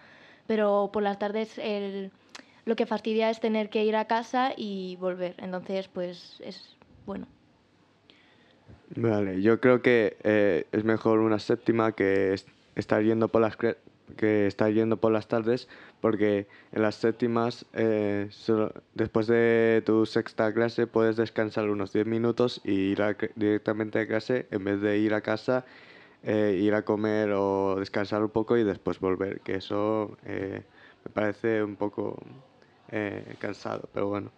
pero 0.49 0.89
por 0.91 1.03
las 1.03 1.19
tardes 1.19 1.59
el, 1.59 2.09
lo 2.65 2.75
que 2.75 2.87
fastidia 2.87 3.29
es 3.29 3.39
tener 3.39 3.69
que 3.69 3.85
ir 3.85 3.95
a 3.95 4.05
casa 4.05 4.51
y 4.57 4.95
volver. 4.99 5.35
Entonces, 5.37 5.87
pues 5.87 6.41
es 6.43 6.75
bueno. 7.05 7.27
Vale, 8.95 9.43
yo 9.43 9.59
creo 9.59 9.83
que 9.83 10.17
eh, 10.23 10.65
es 10.71 10.83
mejor 10.83 11.19
una 11.19 11.37
séptima 11.37 11.91
que 11.91 12.33
estar 12.75 13.03
yendo 13.03 13.27
por 13.27 13.41
las 13.41 13.57
que 13.57 14.47
estar 14.47 14.73
yendo 14.73 14.97
por 14.97 15.11
las 15.11 15.27
tardes, 15.27 15.67
porque 16.01 16.47
en 16.71 16.81
las 16.81 16.95
séptimas, 16.95 17.67
eh, 17.73 18.27
después 18.95 19.27
de 19.27 19.83
tu 19.85 20.07
sexta 20.07 20.51
clase, 20.51 20.87
puedes 20.87 21.15
descansar 21.15 21.69
unos 21.69 21.93
10 21.93 22.07
minutos 22.07 22.59
y 22.63 22.71
ir 22.71 23.03
directamente 23.35 23.99
a 23.99 24.07
clase 24.07 24.47
en 24.49 24.63
vez 24.63 24.81
de 24.81 24.97
ir 24.97 25.13
a 25.13 25.21
casa 25.21 25.63
eh, 26.23 26.59
ir 26.61 26.73
a 26.73 26.83
comer 26.83 27.31
o 27.31 27.77
descansar 27.79 28.21
un 28.23 28.29
poco 28.29 28.57
y 28.57 28.63
después 28.63 28.99
volver, 28.99 29.39
que 29.41 29.55
eso 29.55 30.17
eh, 30.25 30.63
me 31.05 31.11
parece 31.11 31.63
un 31.63 31.75
poco 31.75 32.17
eh, 32.91 33.35
cansado, 33.39 33.89
pero 33.93 34.07
bueno. 34.07 34.31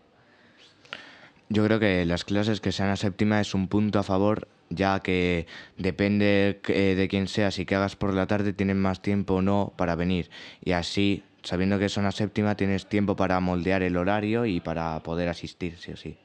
Yo 1.49 1.65
creo 1.65 1.79
que 1.79 2.05
las 2.05 2.23
clases 2.23 2.61
que 2.61 2.71
sean 2.71 2.89
a 2.89 2.95
séptima 2.95 3.41
es 3.41 3.53
un 3.53 3.67
punto 3.67 3.99
a 3.99 4.03
favor, 4.03 4.47
ya 4.69 5.01
que 5.01 5.47
depende 5.77 6.61
de 6.65 7.07
quién 7.09 7.27
seas 7.27 7.59
y 7.59 7.65
que 7.65 7.75
hagas 7.75 7.97
por 7.97 8.13
la 8.13 8.25
tarde, 8.25 8.53
tienes 8.53 8.77
más 8.77 9.01
tiempo 9.01 9.35
o 9.35 9.41
no 9.41 9.73
para 9.75 9.95
venir. 9.95 10.29
Y 10.63 10.71
así, 10.71 11.23
sabiendo 11.43 11.77
que 11.77 11.89
son 11.89 12.05
a 12.05 12.11
séptima, 12.11 12.55
tienes 12.55 12.87
tiempo 12.87 13.17
para 13.17 13.37
moldear 13.41 13.83
el 13.83 13.97
horario 13.97 14.45
y 14.45 14.61
para 14.61 14.97
poder 15.03 15.27
asistir, 15.27 15.77
sí 15.77 15.91
o 15.91 15.97
sí. 15.97 16.17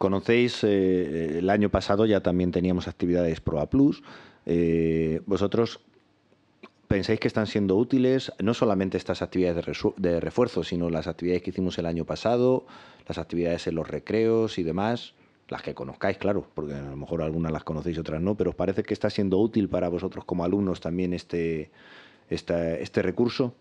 Conocéis, 0.00 0.64
eh, 0.64 1.40
el 1.40 1.50
año 1.50 1.68
pasado 1.68 2.06
ya 2.06 2.22
también 2.22 2.52
teníamos 2.52 2.88
actividades 2.88 3.42
Proa 3.42 3.68
Plus. 3.68 4.02
Eh, 4.46 5.20
vosotros 5.26 5.80
pensáis 6.88 7.20
que 7.20 7.28
están 7.28 7.46
siendo 7.46 7.76
útiles 7.76 8.32
no 8.38 8.54
solamente 8.54 8.96
estas 8.96 9.20
actividades 9.20 9.62
de, 9.98 10.20
refuerzo, 10.20 10.64
sino 10.64 10.88
las 10.88 11.06
actividades 11.06 11.42
que 11.42 11.50
hicimos 11.50 11.76
el 11.78 11.84
año 11.84 12.06
pasado, 12.06 12.64
las 13.06 13.18
actividades 13.18 13.66
en 13.66 13.74
los 13.74 13.86
recreos 13.88 14.58
y 14.58 14.62
demás, 14.62 15.12
las 15.50 15.60
que 15.60 15.74
conozcáis, 15.74 16.16
claro, 16.16 16.46
porque 16.54 16.72
a 16.72 16.80
lo 16.80 16.96
mejor 16.96 17.20
algunas 17.20 17.52
las 17.52 17.64
conocéis, 17.64 17.98
otras 17.98 18.22
no, 18.22 18.36
pero 18.36 18.50
¿os 18.50 18.56
parece 18.56 18.82
que 18.82 18.94
está 18.94 19.10
siendo 19.10 19.36
útil 19.36 19.68
para 19.68 19.90
vosotros 19.90 20.24
como 20.24 20.44
alumnos 20.44 20.80
también 20.80 21.12
este, 21.12 21.70
este 22.30 23.02
recurso? 23.02 23.52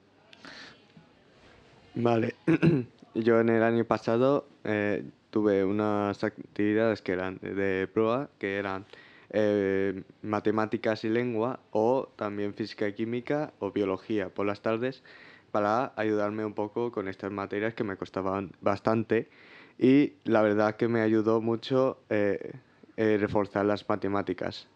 Vale, 1.96 2.36
yo 3.14 3.42
en 3.42 3.50
el 3.50 3.62
año 3.62 3.84
pasado 3.84 4.48
eh, 4.64 5.04
tuve 5.30 5.64
unas 5.64 6.24
actividades 6.24 7.02
que 7.02 7.14
eran 7.14 7.40
de 7.42 7.88
prueba, 7.94 8.30
que 8.40 8.58
eran 8.58 8.86
eh, 9.32 10.04
matemáticas 10.24 11.04
y 11.04 11.10
lengua 11.10 11.60
o 11.72 12.10
también 12.16 12.54
física 12.54 12.88
y 12.88 12.94
química 12.94 13.54
o 13.60 13.72
biología 13.72 14.30
por 14.30 14.46
las 14.46 14.62
tardes 14.62 15.04
para 15.52 15.94
ayudarme 15.96 16.46
un 16.46 16.54
poco 16.54 16.92
con 16.92 17.08
estas 17.08 17.32
materias 17.32 17.74
que 17.74 17.84
me 17.84 17.96
costaban 17.96 18.52
bastante 18.62 19.30
y 19.78 20.14
la 20.24 20.42
verdad 20.42 20.76
que 20.76 20.88
me 20.88 21.02
ayudó 21.02 21.42
mucho 21.42 22.00
eh, 22.10 22.54
eh, 22.98 23.18
reforzar 23.20 23.66
las 23.66 23.88
matemáticas. 23.88 24.68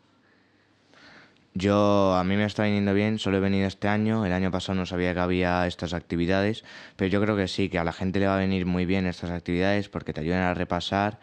Yo, 1.56 2.16
a 2.16 2.24
mí 2.24 2.36
me 2.36 2.46
está 2.46 2.64
viniendo 2.64 2.96
bien, 2.96 3.20
solo 3.20 3.38
he 3.38 3.40
venido 3.40 3.68
este 3.68 3.88
año, 3.88 4.26
el 4.26 4.34
año 4.34 4.50
pasado 4.50 4.76
no 4.76 4.88
sabía 4.88 5.14
que 5.14 5.20
había 5.20 5.68
estas 5.68 5.94
actividades, 5.94 6.64
pero 6.96 7.12
yo 7.12 7.22
creo 7.22 7.36
que 7.36 7.48
sí, 7.48 7.70
que 7.70 7.78
a 7.78 7.84
la 7.84 7.94
gente 7.94 8.20
le 8.20 8.26
va 8.26 8.36
a 8.36 8.40
venir 8.40 8.66
muy 8.66 8.86
bien 8.86 9.06
estas 9.06 9.30
actividades 9.30 9.88
porque 9.88 10.14
te 10.14 10.22
ayudan 10.22 10.42
a 10.42 10.56
repasar 10.56 11.20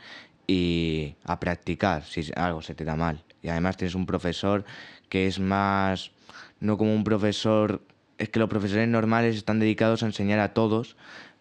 y 0.46 1.16
a 1.24 1.40
practicar 1.40 2.04
si 2.04 2.30
algo 2.36 2.62
se 2.62 2.76
te 2.76 2.84
da 2.84 2.94
mal. 2.94 3.24
Y 3.42 3.48
además 3.48 3.76
tienes 3.76 3.96
un 3.96 4.06
profesor 4.06 4.64
que 5.08 5.26
es 5.26 5.40
más, 5.40 6.12
no 6.60 6.78
como 6.78 6.94
un 6.94 7.02
profesor, 7.02 7.82
es 8.18 8.28
que 8.28 8.38
los 8.38 8.48
profesores 8.48 8.86
normales 8.86 9.34
están 9.34 9.58
dedicados 9.58 10.04
a 10.04 10.06
enseñar 10.06 10.38
a 10.38 10.54
todos 10.54 10.96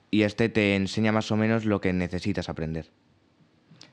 y 0.10 0.24
este 0.24 0.50
te 0.50 0.76
enseña 0.76 1.12
más 1.12 1.32
o 1.32 1.38
menos 1.38 1.66
lo 1.66 1.80
que 1.80 1.94
necesitas 1.94 2.50
aprender. 2.50 2.88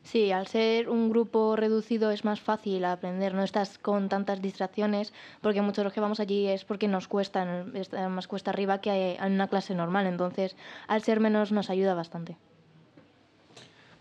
Sí, 0.06 0.30
al 0.30 0.46
ser 0.46 0.88
un 0.88 1.10
grupo 1.10 1.56
reducido 1.56 2.12
es 2.12 2.24
más 2.24 2.40
fácil 2.40 2.84
aprender, 2.84 3.34
no 3.34 3.42
estás 3.42 3.76
con 3.76 4.08
tantas 4.08 4.40
distracciones, 4.40 5.12
porque 5.40 5.62
muchos 5.62 5.78
de 5.78 5.84
los 5.84 5.92
que 5.92 6.00
vamos 6.00 6.20
allí 6.20 6.46
es 6.46 6.64
porque 6.64 6.86
nos 6.86 7.08
cuesta, 7.08 7.64
más 8.08 8.28
cuesta 8.28 8.52
arriba 8.52 8.80
que 8.80 9.16
en 9.16 9.32
una 9.32 9.48
clase 9.48 9.74
normal, 9.74 10.06
entonces 10.06 10.54
al 10.86 11.02
ser 11.02 11.18
menos 11.18 11.50
nos 11.50 11.70
ayuda 11.70 11.94
bastante. 11.94 12.36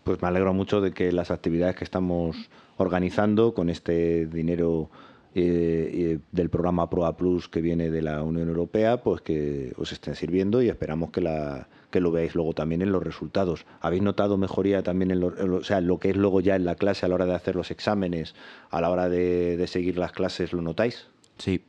Pues 0.04 0.22
me 0.22 0.28
alegro 0.28 0.54
mucho 0.54 0.80
de 0.80 0.92
que 0.92 1.10
las 1.10 1.32
actividades 1.32 1.74
que 1.74 1.82
estamos 1.82 2.36
organizando 2.76 3.52
con 3.52 3.68
este 3.68 4.26
dinero 4.26 4.88
eh, 5.38 5.90
eh, 5.92 6.18
del 6.32 6.48
programa 6.48 6.88
ProA 6.88 7.14
Plus 7.18 7.46
que 7.50 7.60
viene 7.60 7.90
de 7.90 8.00
la 8.00 8.22
Unión 8.22 8.48
Europea, 8.48 9.02
pues 9.02 9.20
que 9.20 9.74
os 9.76 9.92
estén 9.92 10.14
sirviendo 10.14 10.62
y 10.62 10.70
esperamos 10.70 11.10
que, 11.10 11.20
la, 11.20 11.68
que 11.90 12.00
lo 12.00 12.10
veáis 12.10 12.34
luego 12.34 12.54
también 12.54 12.80
en 12.80 12.90
los 12.90 13.02
resultados. 13.02 13.66
¿Habéis 13.82 14.02
notado 14.02 14.38
mejoría 14.38 14.82
también 14.82 15.10
en 15.10 15.20
lo, 15.20 15.26
o 15.58 15.62
sea, 15.62 15.82
lo 15.82 15.98
que 15.98 16.08
es 16.08 16.16
luego 16.16 16.40
ya 16.40 16.56
en 16.56 16.64
la 16.64 16.74
clase 16.74 17.04
a 17.04 17.10
la 17.10 17.16
hora 17.16 17.26
de 17.26 17.34
hacer 17.34 17.54
los 17.54 17.70
exámenes, 17.70 18.34
a 18.70 18.80
la 18.80 18.88
hora 18.88 19.10
de, 19.10 19.58
de 19.58 19.66
seguir 19.66 19.98
las 19.98 20.12
clases, 20.12 20.54
lo 20.54 20.62
notáis? 20.62 21.06
Sí. 21.36 21.62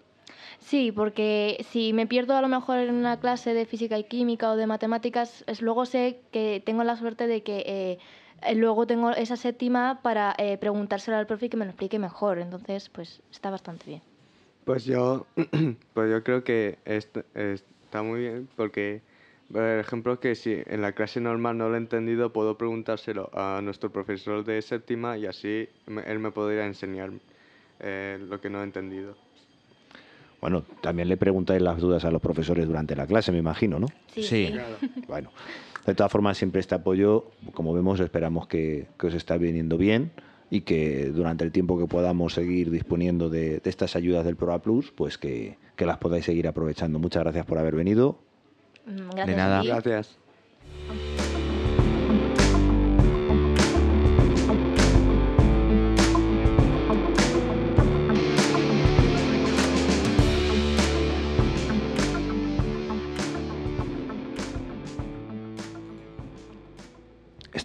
Sí, 0.59 0.93
porque 0.93 1.65
si 1.69 1.91
me 1.91 2.07
pierdo 2.07 2.38
a 2.38 2.41
lo 2.41 2.47
mejor 2.47 2.77
en 2.77 2.95
una 2.95 3.19
clase 3.19 3.53
de 3.53 3.65
física 3.65 4.00
y 4.00 4.05
química 4.05 4.50
o 4.50 4.55
de 4.55 4.65
matemáticas, 4.65 5.43
es, 5.45 5.62
luego 5.62 5.86
sé 5.86 6.21
que 6.31 6.63
tengo 6.65 6.86
la 6.86 6.95
suerte 6.95 7.27
de 7.27 7.43
que 7.43 7.63
eh, 7.65 8.00
luego 8.56 8.88
tengo 8.88 9.12
esa 9.12 9.36
séptima 9.36 10.01
para 10.01 10.36
eh, 10.38 10.58
preguntárselo 10.58 11.17
al 11.17 11.27
profe 11.27 11.48
y 11.48 11.50
que 11.50 11.58
me 11.58 11.65
lo 11.65 11.72
explique 11.72 12.00
mejor. 12.00 12.39
Entonces, 12.39 12.89
pues 12.89 13.22
está 13.32 13.50
bastante 13.50 13.86
bien. 13.86 14.01
Pues 14.65 14.86
yo, 14.86 15.25
pues 15.94 16.12
yo 16.12 16.24
creo 16.24 16.44
que 16.44 16.77
está 16.86 18.03
muy 18.03 18.20
bien 18.22 18.50
porque, 18.56 19.01
por 19.51 19.63
ejemplo, 19.63 20.20
que 20.20 20.36
si 20.36 20.62
en 20.65 20.82
la 20.82 20.91
clase 20.91 21.22
normal 21.22 21.58
no 21.58 21.70
lo 21.70 21.75
he 21.75 21.77
entendido, 21.77 22.34
puedo 22.34 22.58
preguntárselo 22.58 23.29
a 23.34 23.62
nuestro 23.63 23.91
profesor 23.91 24.44
de 24.44 24.62
séptima 24.62 25.17
y 25.17 25.25
así 25.25 25.70
él 26.06 26.20
me 26.20 26.32
podría 26.32 26.65
enseñar 26.65 27.12
eh, 27.79 28.20
lo 28.27 28.41
que 28.41 28.50
no 28.50 28.62
he 28.62 28.63
entendido. 28.63 29.15
Bueno, 30.41 30.63
también 30.82 31.10
le 31.10 31.17
preguntáis 31.17 31.62
las 31.62 31.79
dudas 31.79 32.06
a 32.06 32.12
los 32.12 32.22
profesores 32.22 32.67
durante 32.67 32.96
la 32.96 33.08
clase, 33.08 33.32
me 33.32 33.39
imagino, 33.39 33.79
¿no? 33.79 33.88
Sí. 34.13 34.24
sí. 34.24 34.53
Bueno, 35.08 35.32
de 35.88 35.96
todas 35.96 36.12
formas, 36.12 36.38
siempre 36.38 36.60
este 36.60 36.75
apoyo, 36.75 37.32
como 37.53 37.74
vemos, 37.74 38.00
esperamos 38.01 38.48
que, 38.48 38.88
os 39.01 39.13
está 39.13 39.38
viniendo 39.38 39.77
bien 39.77 40.12
y 40.50 40.62
que 40.62 41.06
durante 41.08 41.44
el 41.44 41.51
tiempo 41.51 41.79
que 41.79 41.88
podamos 41.88 42.34
seguir 42.34 42.72
disponiendo 42.72 43.29
de, 43.29 43.62
estas 43.63 43.96
ayudas 43.96 44.25
del 44.25 44.36
ProA 44.36 44.62
Plus, 44.62 44.91
pues 44.91 45.17
que, 45.17 45.58
que, 45.75 45.86
las 45.86 45.98
podáis 45.98 46.25
seguir 46.25 46.48
aprovechando. 46.48 47.00
Muchas 47.00 47.24
gracias 47.24 47.46
por 47.46 47.58
haber 47.58 47.75
venido. 47.75 48.20
Mm, 48.86 49.10
gracias 49.10 49.27
de 49.27 49.36
nada. 49.36 49.63
Gracias. 49.63 50.17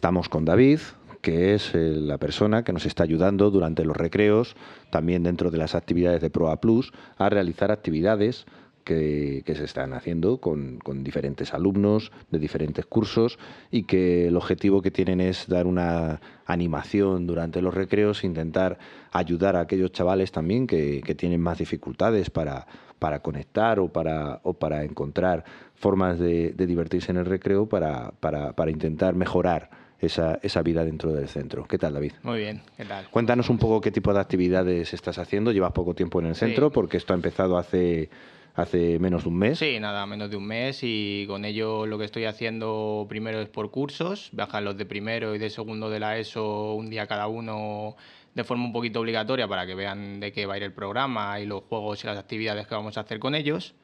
Estamos 0.02 0.28
con 0.28 0.44
David, 0.44 0.80
que 1.21 1.54
es 1.54 1.76
eh, 1.76 1.92
la 1.94 2.18
persona 2.18 2.64
que 2.64 2.73
nos 2.73 2.87
está 2.87 3.04
ayudando 3.04 3.52
durante 3.52 3.85
los 3.85 3.97
recreos, 3.97 4.56
también 4.90 5.23
dentro 5.23 5.52
de 5.52 5.59
las 5.59 5.76
actividades 5.76 6.21
de 6.21 6.28
Proa 6.28 6.61
Plus, 6.61 6.92
a 7.18 7.30
realizar 7.30 7.71
actividades 7.71 8.44
que, 8.82 9.44
se 9.47 9.62
están 9.62 9.92
haciendo 9.92 10.38
con, 10.38 10.80
diferentes 11.04 11.54
alumnos 11.54 12.11
de 12.32 12.40
diferentes 12.40 12.85
cursos 12.85 13.38
y 13.71 13.85
que 13.85 14.26
el 14.26 14.37
objetivo 14.37 14.82
que 14.82 14.90
tienen 14.90 15.21
es 15.21 15.47
dar 15.47 15.68
una 15.68 16.21
animación 16.47 17.28
durante 17.28 17.62
los 17.62 17.73
recreos, 17.73 18.25
intentar 18.25 18.80
ayudar 19.12 19.54
a 19.54 19.61
aquellos 19.61 19.92
chavales 19.92 20.32
también 20.32 20.66
que, 20.66 21.00
tienen 21.16 21.40
más 21.40 21.59
dificultades 21.59 22.28
para, 22.28 22.66
para 22.99 23.21
conectar 23.21 23.78
o 23.78 23.87
para, 23.87 24.40
o 24.42 24.54
para 24.54 24.82
encontrar 24.82 25.44
formas 25.76 26.18
de, 26.18 26.54
divertirse 26.54 27.12
en 27.12 27.18
el 27.18 27.26
recreo 27.26 27.68
para, 27.68 28.11
para, 28.18 28.56
para 28.56 28.73
intentar 28.73 29.14
mejorar 29.14 29.82
esa, 30.02 30.38
esa 30.42 30.62
vida 30.62 30.85
dentro 30.85 31.12
del 31.12 31.28
centro. 31.28 31.66
¿Qué 31.66 31.78
tal, 31.78 31.94
David? 31.94 32.12
Muy 32.23 32.40
bien, 32.40 32.61
¿qué 32.76 32.85
tal? 32.85 33.09
Cuéntanos 33.09 33.49
un 33.49 33.59
poco 33.59 33.80
qué 33.80 33.90
tipo 33.90 34.12
de 34.12 34.21
actividades 34.21 34.92
estás 34.92 35.18
haciendo. 35.18 35.52
Llevas 35.52 35.73
poco 35.73 35.94
tiempo 35.94 36.21
en 36.21 36.26
el 36.26 36.35
centro 36.35 36.71
porque 36.71 36.97
esto 36.97 37.14
ha 37.14 37.16
empezado 37.16 37.56
hace 37.56 38.11
hace 38.54 38.99
menos 38.99 39.23
de 39.23 39.28
un 39.30 39.38
mes. 39.38 39.59
Sí, 39.59 39.78
nada, 39.80 40.04
menos 40.06 40.28
de 40.28 40.37
un 40.37 40.47
mes 40.47 40.80
y 40.82 41.25
con 41.26 41.44
ello 41.44 41.87
lo 41.87 41.99
que 41.99 42.04
estoy 42.04 42.26
haciendo 42.26 43.06
primero 43.09 43.40
es 43.40 43.49
por 43.49 43.71
cursos, 43.71 44.28
viajan 44.32 44.64
los 44.64 44.76
de 44.76 44.85
primero 44.85 45.35
y 45.35 45.38
de 45.38 45.49
segundo 45.49 45.88
de 45.88 46.00
la 46.00 46.18
ESO 46.18 46.75
un 46.75 46.90
día 46.90 47.06
cada 47.06 47.28
uno 47.28 47.97
de 48.35 48.44
forma 48.44 48.64
un 48.64 48.73
poquito 48.73 49.00
obligatoria 49.00 49.49
para 49.49 49.66
que 49.66 49.75
vean 49.75 50.21
de 50.21 50.32
qué 50.32 50.47
va 50.47 50.54
a 50.54 50.56
ir 50.59 50.62
el 50.64 50.73
programa 50.73 51.40
y 51.40 51.47
los 51.47 51.62
juegos 51.64 52.02
y 52.04 52.06
las 52.06 52.18
actividades 52.18 52.66
que 52.66 52.75
vamos 52.75 52.99
a 52.99 53.02
hacer 53.02 53.18
con 53.18 53.35
ellos. 53.35 53.75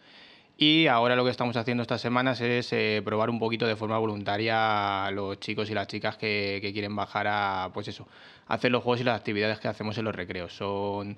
Y 0.61 0.89
ahora 0.89 1.15
lo 1.15 1.25
que 1.25 1.31
estamos 1.31 1.57
haciendo 1.57 1.83
estas 1.83 2.01
semanas 2.01 2.41
es 2.41 2.73
eh, 2.73 3.01
probar 3.05 3.31
un 3.31 3.39
poquito 3.39 3.65
de 3.65 3.77
forma 3.77 3.97
voluntaria 3.97 5.07
a 5.07 5.11
los 5.13 5.39
chicos 5.39 5.71
y 5.71 5.75
las 5.75 5.87
chicas 5.87 6.17
que, 6.17 6.59
quieren 6.73 6.97
bajar 6.97 7.29
a, 7.29 7.71
pues 7.73 7.87
eso, 7.87 8.09
hacer 8.49 8.73
los 8.73 8.83
juegos 8.83 9.01
y 9.01 9.05
las 9.05 9.17
actividades 9.17 9.61
que 9.61 9.69
hacemos 9.69 9.97
en 9.99 10.07
los 10.07 10.17
recreos. 10.17 10.53
Son 10.53 11.17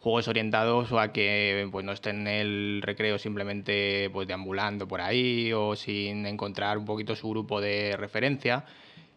juegos 0.00 0.26
orientados 0.26 0.92
a 0.92 1.12
que 1.12 1.68
pues, 1.70 1.84
no 1.84 1.92
estén 1.92 2.26
en 2.26 2.26
el 2.26 2.82
recreo 2.82 3.16
simplemente 3.16 4.10
pues, 4.12 4.26
deambulando 4.26 4.88
por 4.88 5.00
ahí 5.00 5.52
o 5.52 5.76
sin 5.76 6.26
encontrar 6.26 6.76
un 6.76 6.84
poquito 6.84 7.14
su 7.14 7.30
grupo 7.30 7.60
de 7.60 7.96
referencia. 7.96 8.64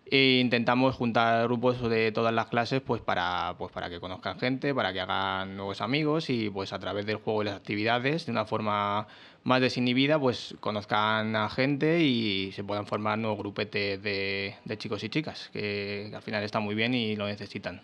E 0.06 0.40
intentamos 0.40 0.96
juntar 0.96 1.46
grupos 1.48 1.82
de 1.90 2.12
todas 2.12 2.34
las 2.34 2.48
clases 2.48 2.82
pues 2.82 3.02
para, 3.02 3.56
pues 3.58 3.72
para 3.72 3.90
que 3.90 4.00
conozcan 4.00 4.38
gente, 4.38 4.74
para 4.74 4.92
que 4.94 5.00
hagan 5.00 5.56
nuevos 5.56 5.82
amigos 5.82 6.30
y 6.30 6.50
pues 6.50 6.74
a 6.74 6.80
través 6.80 7.06
del 7.06 7.18
juego 7.18 7.42
y 7.42 7.46
las 7.46 7.56
actividades 7.56 8.26
de 8.26 8.32
una 8.32 8.46
forma 8.46 9.08
más 9.44 9.62
desinhibida, 9.62 10.20
pues 10.20 10.56
conozcan 10.60 11.36
a 11.36 11.50
gente 11.50 12.02
y 12.02 12.52
se 12.54 12.64
puedan 12.64 12.86
formar 12.86 13.18
nuevos 13.18 13.40
grupetes 13.40 14.02
de, 14.02 14.56
chicos 14.78 15.04
y 15.04 15.10
chicas, 15.10 15.50
que, 15.52 16.12
al 16.14 16.22
final 16.22 16.44
está 16.44 16.60
muy 16.60 16.76
bien 16.76 16.94
y 16.94 17.16
lo 17.16 17.26
necesitan. 17.26 17.82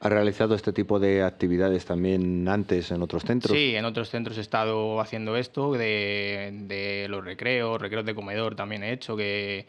¿Ha 0.00 0.08
realizado 0.10 0.54
este 0.54 0.72
tipo 0.72 0.98
de 0.98 1.22
actividades 1.22 1.86
también 1.86 2.46
antes 2.48 2.90
en 2.90 3.02
otros 3.02 3.22
centros? 3.24 3.56
Sí, 3.56 3.74
en 3.74 3.84
otros 3.86 4.10
centros 4.10 4.36
he 4.36 4.42
estado 4.42 5.00
haciendo 5.00 5.36
esto, 5.36 5.72
de, 5.72 7.06
los 7.08 7.24
recreos, 7.24 7.80
recreos 7.80 8.04
de 8.04 8.14
comedor 8.14 8.56
también 8.56 8.82
he 8.82 8.92
hecho, 8.92 9.16
que, 9.16 9.66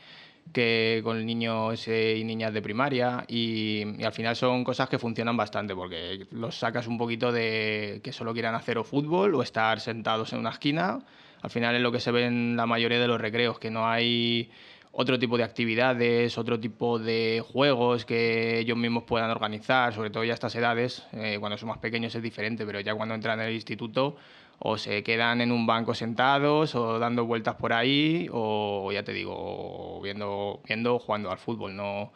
que 0.53 1.01
con 1.03 1.25
niños 1.25 1.87
y 1.87 2.23
niñas 2.23 2.53
de 2.53 2.61
primaria 2.61 3.25
y, 3.27 4.03
al 4.03 4.13
final 4.13 4.35
son 4.35 4.63
cosas 4.63 4.89
que 4.89 4.99
funcionan 4.99 5.37
bastante 5.37 5.75
porque 5.75 6.27
los 6.31 6.57
sacas 6.57 6.87
un 6.87 6.97
poquito 6.97 7.31
de 7.31 8.01
que 8.03 8.11
solo 8.11 8.33
quieran 8.33 8.55
hacer 8.55 8.83
fútbol 8.83 9.35
o 9.35 9.41
estar 9.41 9.79
sentados 9.79 10.33
en 10.33 10.39
una 10.39 10.51
esquina. 10.51 10.99
Al 11.41 11.49
final 11.49 11.75
es 11.75 11.81
lo 11.81 11.91
que 11.91 11.99
se 11.99 12.11
ve 12.11 12.25
en 12.25 12.57
la 12.57 12.65
mayoría 12.65 12.99
de 12.99 13.07
los 13.07 13.21
recreos, 13.21 13.59
que 13.59 13.69
no 13.69 13.87
hay 13.87 14.49
otro 14.91 15.19
tipo 15.19 15.37
de 15.37 15.43
actividades, 15.43 16.37
otro 16.39 16.59
tipo 16.59 16.97
de 16.97 17.43
juegos 17.47 18.03
que 18.03 18.59
ellos 18.59 18.77
mismos 18.77 19.03
puedan 19.03 19.29
organizar, 19.29 19.93
sobre 19.93 20.09
todo 20.09 20.23
ya 20.23 20.31
a 20.31 20.33
estas 20.33 20.55
edades, 20.55 21.05
eh, 21.13 21.37
cuando 21.39 21.57
son 21.57 21.69
más 21.69 21.77
pequeños 21.77 22.15
es 22.15 22.23
diferente, 22.23 22.65
pero 22.65 22.79
ya 22.79 22.95
cuando 22.95 23.13
entran 23.13 23.39
en 23.39 23.47
el 23.47 23.53
instituto 23.53 24.15
o 24.59 24.77
se 24.77 25.03
quedan 25.03 25.41
en 25.41 25.51
un 25.51 25.67
banco 25.67 25.93
sentados 25.93 26.75
o 26.75 26.99
dando 26.99 27.25
vueltas 27.25 27.55
por 27.55 27.73
ahí 27.73 28.27
o 28.31 28.91
ya 28.91 29.03
te 29.03 29.13
digo, 29.13 29.99
viendo, 30.01 30.61
viendo 30.67 30.99
jugando 30.99 31.31
al 31.31 31.37
fútbol, 31.37 31.75
no 31.75 32.11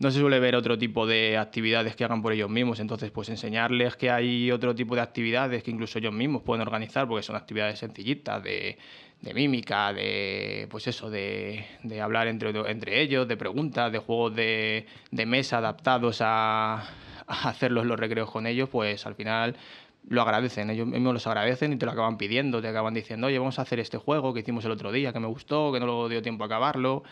no 0.00 0.10
se 0.10 0.18
suele 0.18 0.40
ver 0.40 0.56
otro 0.56 0.78
tipo 0.78 1.06
de 1.06 1.36
actividades 1.36 1.94
que 1.94 2.04
hagan 2.04 2.22
por 2.22 2.32
ellos 2.32 2.48
mismos. 2.48 2.80
Entonces, 2.80 3.10
pues 3.10 3.28
enseñarles 3.28 3.96
que 3.96 4.10
hay 4.10 4.50
otro 4.50 4.74
tipo 4.74 4.94
de 4.94 5.02
actividades 5.02 5.62
que 5.62 5.70
incluso 5.70 5.98
ellos 5.98 6.14
mismos 6.14 6.42
pueden 6.42 6.62
organizar, 6.62 7.06
porque 7.06 7.22
son 7.22 7.36
actividades 7.36 7.78
sencillitas 7.78 8.42
de, 8.42 8.78
mímica, 9.34 9.92
de 9.92 10.66
pues 10.70 10.86
eso, 10.86 11.10
de, 11.10 11.66
hablar 12.02 12.28
entre, 12.28 12.48
entre 12.70 13.02
ellos, 13.02 13.28
de 13.28 13.36
preguntas, 13.36 13.92
de 13.92 13.98
juegos 13.98 14.34
de, 14.34 14.86
mesa 15.26 15.58
adaptados 15.58 16.22
a, 16.22 16.76
a 17.26 17.48
hacerlos 17.50 17.84
los 17.84 18.00
recreos 18.00 18.30
con 18.30 18.46
ellos, 18.46 18.70
pues 18.70 19.04
al 19.04 19.14
final 19.14 19.54
lo 20.08 20.22
agradecen, 20.22 20.70
ellos 20.70 20.86
mismos 20.86 21.14
los 21.14 21.26
agradecen 21.26 21.72
y 21.72 21.76
te 21.76 21.86
lo 21.86 21.92
acaban 21.92 22.18
pidiendo, 22.18 22.60
te 22.60 22.68
acaban 22.68 22.94
diciendo, 22.94 23.26
oye, 23.26 23.38
vamos 23.38 23.58
a 23.58 23.62
hacer 23.62 23.80
este 23.80 23.98
juego 23.98 24.34
que 24.34 24.40
hicimos 24.40 24.64
el 24.64 24.70
otro 24.72 24.92
día, 24.92 25.12
que 25.12 25.20
me 25.20 25.28
gustó, 25.28 25.72
que 25.72 25.80
no 25.80 25.86
lo 25.86 26.08
dio 26.08 26.22
tiempo 26.22 26.44
a 26.44 26.46
acabarlo 26.46 27.02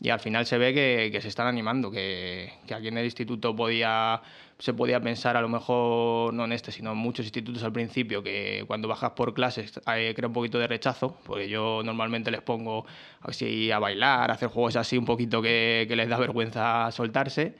y 0.00 0.10
al 0.10 0.20
final 0.20 0.46
se 0.46 0.58
ve 0.58 0.72
que, 0.72 1.20
se 1.20 1.28
están 1.28 1.46
animando, 1.48 1.90
que, 1.90 2.52
aquí 2.72 2.88
en 2.88 2.98
el 2.98 3.04
instituto 3.04 3.54
podía, 3.56 4.22
se 4.58 4.72
podía 4.72 5.00
pensar, 5.00 5.36
a 5.36 5.40
lo 5.40 5.48
mejor 5.48 6.32
no 6.34 6.44
en 6.44 6.52
este, 6.52 6.70
sino 6.70 6.92
en 6.92 6.98
muchos 6.98 7.26
institutos 7.26 7.64
al 7.64 7.72
principio, 7.72 8.22
que 8.22 8.64
cuando 8.66 8.86
bajas 8.86 9.12
por 9.12 9.34
clases 9.34 9.80
hay, 9.86 10.14
crea 10.14 10.28
un 10.28 10.34
poquito 10.34 10.58
de 10.58 10.68
rechazo, 10.68 11.16
porque 11.24 11.48
yo 11.48 11.82
normalmente 11.84 12.30
les 12.30 12.42
pongo 12.42 12.86
así 13.22 13.72
a 13.72 13.80
bailar, 13.80 14.30
a 14.30 14.34
hacer 14.34 14.48
juegos 14.48 14.76
así 14.76 14.96
un 14.96 15.04
poquito 15.04 15.42
que, 15.42 15.86
les 15.88 16.08
da 16.08 16.16
vergüenza 16.16 16.90
soltarse. 16.92 17.56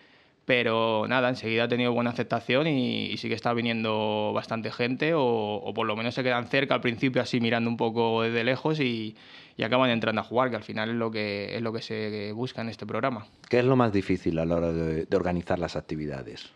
Pero 0.48 1.04
nada, 1.06 1.28
enseguida 1.28 1.64
ha 1.64 1.68
tenido 1.68 1.92
buena 1.92 2.08
aceptación 2.08 2.66
y, 2.68 3.14
sí 3.18 3.28
que 3.28 3.34
está 3.34 3.52
viniendo 3.52 4.32
bastante 4.34 4.72
gente, 4.72 5.12
o, 5.12 5.22
o 5.22 5.74
por 5.74 5.86
lo 5.86 5.94
menos 5.94 6.14
se 6.14 6.22
quedan 6.22 6.46
cerca 6.46 6.74
al 6.74 6.80
principio 6.80 7.20
así 7.20 7.38
mirando 7.38 7.68
un 7.68 7.76
poco 7.76 8.22
desde 8.22 8.44
lejos 8.44 8.80
y, 8.80 9.14
y 9.58 9.62
acaban 9.62 9.90
entrando 9.90 10.22
a 10.22 10.24
jugar, 10.24 10.48
que 10.48 10.56
al 10.56 10.62
final 10.62 10.88
es 10.88 10.94
lo 10.94 11.10
que, 11.10 11.54
es 11.54 11.60
lo 11.60 11.70
que 11.70 11.82
se 11.82 12.32
busca 12.32 12.62
en 12.62 12.70
este 12.70 12.86
programa. 12.86 13.26
¿Qué 13.50 13.58
es 13.58 13.64
lo 13.66 13.76
más 13.76 13.92
difícil 13.92 14.38
a 14.38 14.46
la 14.46 14.56
hora 14.56 14.72
de, 14.72 15.06
organizar 15.14 15.58
las 15.58 15.76
actividades? 15.76 16.48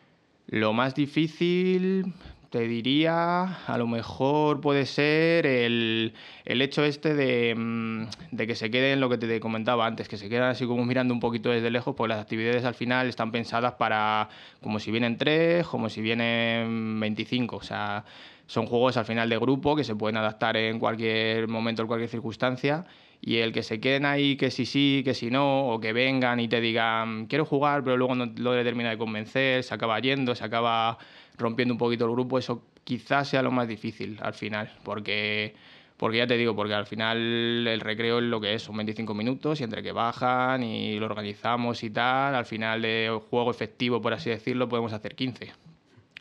Lo 0.47 0.73
más 0.73 0.95
difícil, 0.95 2.15
te 2.53 2.69
diría, 2.69 3.65
a 3.67 3.79
lo 3.79 3.87
mejor 3.87 4.61
puede 4.61 4.85
ser 4.85 5.47
el, 5.47 6.13
hecho 6.45 6.85
este 6.85 7.15
de, 7.15 7.55
mm, 7.57 8.05
de, 8.31 8.47
que 8.47 8.55
se 8.55 8.71
queden 8.71 9.01
lo 9.01 9.09
que 9.09 9.17
te 9.17 9.41
comentaba 9.41 9.87
antes, 9.87 10.07
que 10.07 10.19
se 10.19 10.29
quedan 10.29 10.51
así 10.51 10.67
como 10.67 10.85
mirando 10.85 11.15
un 11.15 11.21
poquito 11.21 11.49
desde 11.49 11.71
lejos, 11.71 11.95
pues 11.97 12.11
las 12.11 12.21
actividades 12.21 12.67
al 12.67 12.75
final 12.75 13.09
están 13.09 13.33
pensadas 13.33 13.73
para 13.79 14.29
como 14.61 14.81
si 14.81 14.91
vienen 14.91 15.17
tres, 15.17 15.67
como 15.67 15.89
si 15.89 16.03
vienen 16.03 17.01
25, 17.01 17.57
o 17.57 17.63
sea, 17.63 18.05
son 18.47 18.67
juegos 18.67 18.99
al 18.99 19.07
final 19.07 19.31
de 19.31 19.39
grupo 19.39 19.75
que 19.75 19.83
se 19.83 19.97
pueden 19.97 20.19
adaptar 20.19 20.59
en 20.59 20.79
cualquier 20.79 21.49
momento, 21.49 21.81
en 21.81 21.89
cualquier 21.89 22.11
circunstancia. 22.11 22.85
Y 23.25 23.37
el 23.39 23.53
que 23.53 23.63
se 23.63 23.81
queden 23.81 24.05
ahí, 24.05 24.37
que 24.37 24.51
sí, 24.51 24.67
sí, 24.67 25.03
que 25.05 25.15
si 25.15 25.31
no, 25.31 25.69
o 25.69 25.81
que 25.81 25.93
vengan 25.93 26.41
y 26.41 26.49
te 26.49 26.61
digan, 26.61 27.27
quiero 27.29 27.47
jugar, 27.47 27.85
pero 27.85 27.97
luego 27.97 28.17
no 28.17 28.27
lo 28.27 28.53
termina 28.65 28.91
de 28.91 28.99
convencer, 28.99 29.63
se 29.63 29.73
acaba 29.73 29.99
yendo, 30.01 30.35
se 30.35 30.45
acaba 30.45 30.99
rompiendo 31.43 31.75
un 31.75 31.79
poquito 31.79 32.07
el 32.07 32.13
grupo, 32.13 32.39
eso 32.39 32.63
quizás 32.85 33.29
sea 33.29 33.43
lo 33.43 33.51
más 33.51 33.69
difícil 33.69 34.19
al 34.23 34.35
final, 34.35 34.73
porque, 34.83 35.55
porque 35.97 36.19
ya 36.19 36.27
te 36.27 36.37
digo, 36.37 36.57
porque 36.57 36.75
al 36.75 36.87
final 36.87 37.19
el 37.67 37.81
recreo 37.81 38.19
es 38.19 38.25
lo 38.25 38.41
que 38.41 38.55
es, 38.55 38.63
son 38.63 38.77
25 38.77 39.13
minutos 39.15 39.61
y 39.61 39.65
entre 39.65 39.83
que 39.83 39.93
bajan 39.93 40.63
y 40.63 40.99
lo 40.99 41.07
organizamos 41.07 41.83
y 41.85 41.91
tal, 41.91 42.35
al 42.35 42.47
final 42.47 42.83
de 42.83 43.21
juego 43.31 43.51
efectivo, 43.51 44.01
por 44.01 44.15
así 44.15 44.31
decirlo, 44.31 44.69
podemos 44.69 44.93
hacer 44.93 45.15
15, 45.15 45.53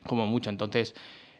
como 0.05 0.27
mucho. 0.27 0.49
Entonces, 0.49 0.93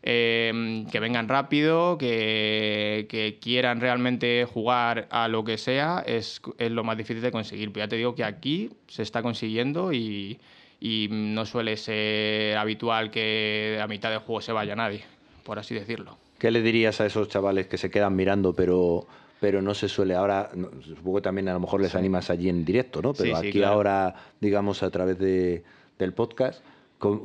Em, 0.04 0.88
que 0.88 1.00
vengan 1.00 1.30
rápido, 1.30 1.96
que, 2.00 3.06
que, 3.08 3.38
quieran 3.40 3.80
realmente 3.82 4.46
jugar 4.52 5.08
a 5.12 5.28
lo 5.28 5.44
que 5.44 5.60
sea, 5.60 6.04
es, 6.08 6.42
es, 6.58 6.72
lo 6.72 6.84
más 6.84 6.98
difícil 6.98 7.22
de 7.22 7.32
conseguir. 7.32 7.72
Pero 7.72 7.86
ya 7.86 7.90
te 7.90 7.98
digo 7.98 8.16
que 8.16 8.24
aquí 8.24 8.72
se 8.88 9.04
está 9.04 9.22
consiguiendo 9.22 9.94
y, 9.94 10.40
y 10.82 11.08
no 11.12 11.46
suele 11.46 11.78
ser 11.78 12.58
habitual 12.58 13.12
que 13.12 13.80
a 13.82 13.88
mitad 13.88 14.10
del 14.10 14.20
juego 14.20 14.42
se 14.42 14.52
vaya 14.52 14.76
nadie, 14.76 15.04
por 15.46 15.60
así 15.60 15.76
decirlo. 15.76 16.18
¿Qué 16.40 16.50
le 16.50 16.62
dirías 16.64 17.00
a 17.00 17.06
esos 17.06 17.30
chavales 17.30 17.68
que 17.68 17.78
se 17.78 17.90
quedan 17.90 18.16
mirando 18.16 18.54
pero 18.54 19.08
pero 19.40 19.62
no 19.62 19.74
se 19.74 19.90
suele 19.90 20.14
ahora, 20.14 20.52
supongo 20.84 21.18
que 21.18 21.24
también 21.24 21.50
a 21.50 21.54
lo 21.54 21.60
mejor 21.60 21.82
les 21.82 21.96
animas 21.96 22.30
allí 22.30 22.48
en 22.48 22.64
directo, 22.64 23.02
¿no? 23.02 23.14
Pero 23.14 23.38
aquí 23.38 23.64
ahora, 23.64 24.14
digamos, 24.40 24.84
a 24.84 24.92
través 24.92 25.18
de, 25.18 25.64
del 25.98 26.14
podcast, 26.14 26.64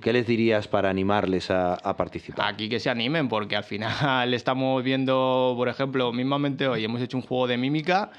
¿Qué 0.00 0.12
les 0.12 0.26
dirías 0.26 0.68
para 0.68 0.88
animarles 0.88 1.50
a, 1.50 1.76
participar? 1.96 2.46
Aquí 2.48 2.68
que 2.68 2.80
se 2.80 2.88
animen, 2.88 3.28
porque 3.28 3.56
al 3.56 3.64
final 3.64 4.32
estamos 4.34 4.82
viendo, 4.82 5.52
por 5.54 5.68
ejemplo, 5.68 6.12
mismamente 6.12 6.66
hoy 6.66 6.84
hemos 6.84 7.02
hecho 7.02 7.18
un 7.18 7.22
juego 7.22 7.46
de 7.46 7.58
mímica 7.58 8.10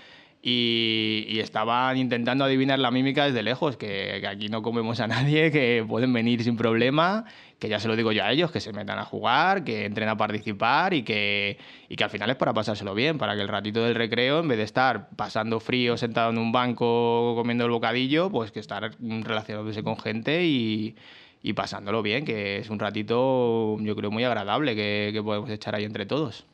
y, 0.49 1.39
estaban 1.39 1.97
intentando 1.97 2.45
adivinar 2.45 2.79
la 2.79 2.89
mímica 2.89 3.25
desde 3.25 3.43
lejos, 3.43 3.75
que, 3.75 4.25
aquí 4.25 4.47
no 4.47 4.61
comemos 4.61 5.01
a 5.01 5.07
nadie, 5.07 5.51
que 5.51 5.83
pueden 5.85 6.13
venir 6.13 6.41
sin 6.41 6.55
problema, 6.55 7.25
que 7.59 7.67
ya 7.67 7.81
se 7.81 7.89
lo 7.89 7.97
digo 7.97 8.13
yo 8.13 8.23
a 8.23 8.31
ellos, 8.31 8.49
que 8.49 8.61
se 8.61 8.71
metan 8.71 8.97
a 8.97 9.03
jugar, 9.03 9.65
que 9.65 9.85
entren 9.85 10.07
a 10.07 10.15
participar 10.15 10.93
y 10.93 11.03
que, 11.03 11.57
y 11.89 11.97
que 11.97 12.03
al 12.05 12.09
final 12.09 12.29
es 12.29 12.37
para 12.37 12.53
pasárselo 12.53 12.95
bien, 12.95 13.17
para 13.17 13.35
que 13.35 13.41
el 13.41 13.49
ratito 13.49 13.83
del 13.83 13.95
recreo, 13.95 14.39
en 14.39 14.47
vez 14.47 14.57
de 14.57 14.63
estar 14.63 15.09
pasando 15.17 15.59
frío 15.59 15.97
sentado 15.97 16.29
en 16.29 16.37
un 16.37 16.53
banco 16.53 17.33
comiendo 17.35 17.65
el 17.65 17.71
bocadillo, 17.71 18.29
pues 18.29 18.51
que 18.51 18.61
estar 18.61 18.91
relacionándose 19.01 19.83
con 19.83 19.99
gente 19.99 20.45
y 20.45 20.95
y 21.43 21.53
pasándolo 21.53 22.01
bien, 22.01 22.25
que 22.25 22.57
es 22.57 22.69
un 22.69 22.79
ratito, 22.79 23.77
yo 23.79 23.95
creo, 23.95 24.11
muy 24.11 24.23
agradable 24.23 24.75
que, 24.75 25.21
podemos 25.23 25.49
echar 25.49 25.75
ahí 25.75 25.83
entre 25.83 26.05
todos. 26.05 26.45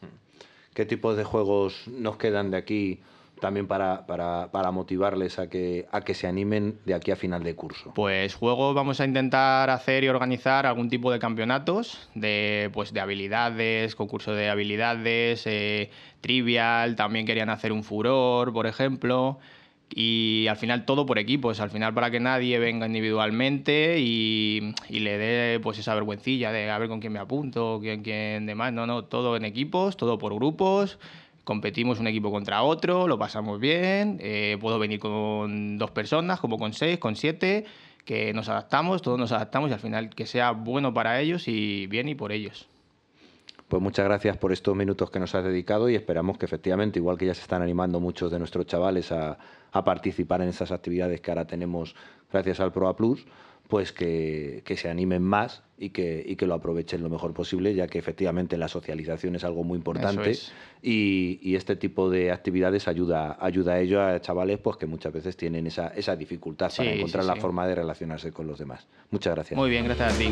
¿Qué 0.74 0.86
tipos 0.86 1.16
de 1.16 1.24
juegos 1.24 1.88
nos 1.88 2.18
quedan 2.18 2.52
de 2.52 2.58
aquí 2.58 3.00
también 3.44 3.68
para, 3.68 4.06
para, 4.06 4.72
motivarles 4.72 5.38
a 5.38 5.50
que, 5.50 5.86
a 5.92 6.00
que 6.00 6.14
se 6.14 6.28
animen 6.28 6.80
de 6.86 6.94
aquí 6.94 7.12
a 7.12 7.18
final 7.18 7.44
de 7.44 7.56
curso? 7.56 7.92
Pues 7.94 8.36
juegos 8.36 8.74
vamos 8.74 9.02
a 9.02 9.06
intentar 9.06 9.70
hacer 9.70 10.06
y 10.06 10.08
organizar 10.08 10.66
algún 10.66 10.88
tipo 10.88 11.12
de 11.12 11.20
campeonatos 11.20 12.08
de, 12.16 12.70
pues, 12.72 12.94
de 12.94 13.02
habilidades, 13.02 13.96
concurso 13.96 14.34
de 14.34 14.50
habilidades, 14.50 15.44
eh, 15.46 15.90
trivial, 16.22 16.96
también 16.96 17.26
querían 17.26 17.50
hacer 17.50 17.74
un 17.74 17.84
furor, 17.84 18.54
por 18.54 18.66
ejemplo 18.66 19.40
y 19.96 20.48
al 20.50 20.56
final 20.56 20.86
todo 20.86 21.06
por 21.06 21.20
equipos, 21.20 21.60
al 21.60 21.70
final 21.70 21.94
para 21.94 22.10
que 22.10 22.20
nadie 22.20 22.58
venga 22.58 22.88
individualmente 22.88 24.00
y, 24.00 24.74
le 24.90 25.18
dé 25.18 25.60
pues 25.60 25.78
esa 25.78 25.94
vergüencilla 25.94 26.52
de 26.52 26.72
a 26.72 26.78
ver 26.80 26.88
con 26.88 27.00
quién 27.00 27.14
me 27.14 27.20
apunto, 27.20 27.80
quién, 27.80 28.02
quién 28.02 28.46
demás, 28.46 28.74
no, 28.74 28.88
no, 28.88 29.04
todo 29.04 29.36
en 29.36 29.46
equipos, 29.46 29.96
todo 29.96 30.18
por 30.18 30.34
grupos, 30.34 30.98
competimos 31.44 32.00
un 32.00 32.08
equipo 32.08 32.32
contra 32.32 32.64
otro, 32.64 33.08
lo 33.08 33.18
pasamos 33.18 33.60
bien, 33.60 34.18
eh, 34.22 34.58
puedo 34.60 34.80
venir 34.80 35.00
con 35.00 35.78
dos 35.78 35.92
personas, 35.92 36.40
como 36.40 36.58
con 36.58 36.74
seis, 36.74 36.98
con 36.98 37.16
siete, 37.16 37.66
que 38.06 38.34
nos 38.34 38.50
adaptamos, 38.50 39.02
todos 39.02 39.20
nos 39.20 39.32
adaptamos 39.32 39.70
y 39.70 39.74
al 39.74 39.80
final 39.80 40.10
que 40.10 40.26
sea 40.26 40.52
bueno 40.52 40.94
para 40.94 41.20
ellos 41.20 41.48
y 41.48 41.88
bien 41.88 42.10
y 42.10 42.16
por 42.16 42.32
ellos. 42.32 42.70
Pues 43.68 43.82
muchas 43.82 44.06
gracias 44.06 44.38
por 44.38 44.52
estos 44.52 44.76
minutos 44.76 45.10
que 45.10 45.20
nos 45.20 45.34
has 45.34 45.44
dedicado 45.44 45.90
y 45.90 45.96
esperamos 45.96 46.38
que 46.38 46.46
efectivamente, 46.46 47.00
igual 47.00 47.18
que 47.18 47.26
ya 47.26 47.34
se 47.34 47.42
están 47.42 47.62
animando 47.62 48.00
muchos 48.00 48.30
de 48.32 48.38
nuestros 48.38 48.68
chavales 48.68 49.12
a, 49.12 49.38
participar 49.84 50.44
en 50.44 50.50
esas 50.50 50.72
actividades 50.72 51.20
que 51.22 51.32
ahora 51.32 51.46
tenemos 51.46 51.96
gracias 52.32 52.60
al 52.60 52.72
ProA 52.72 52.96
Plus, 52.96 53.26
pues 53.74 53.92
que, 53.92 54.62
se 54.78 54.88
animen 54.88 55.24
más 55.24 55.64
y 55.80 55.90
que, 55.90 56.36
que, 56.38 56.46
lo 56.46 56.54
aprovechen 56.54 57.02
lo 57.02 57.10
mejor 57.10 57.34
posible, 57.34 57.74
ya 57.74 57.88
que 57.88 57.98
efectivamente 57.98 58.56
la 58.56 58.68
socialización 58.68 59.36
es 59.36 59.44
algo 59.44 59.64
muy 59.64 59.78
importante 59.78 60.38
y, 60.84 61.56
este 61.56 61.76
tipo 61.76 62.12
de 62.12 62.32
actividades 62.32 62.88
ayuda, 62.88 63.36
ayuda 63.42 63.74
a 63.74 63.80
ellos, 63.80 64.00
a 64.00 64.22
chavales 64.22 64.60
pues 64.60 64.78
que 64.78 64.86
muchas 64.86 65.12
veces 65.12 65.36
tienen 65.36 65.66
esa, 65.66 65.88
esa 65.88 66.16
dificultad 66.16 66.72
para 66.78 66.92
encontrar 66.92 67.26
la 67.26 67.36
forma 67.36 67.66
de 67.66 67.74
relacionarse 67.74 68.32
con 68.32 68.46
los 68.46 68.60
demás. 68.60 68.86
Muchas 69.10 69.34
gracias. 69.34 69.58
Muy 69.58 69.72
bien, 69.72 69.86
gracias 69.86 70.14
a 70.14 70.18
ti. 70.20 70.30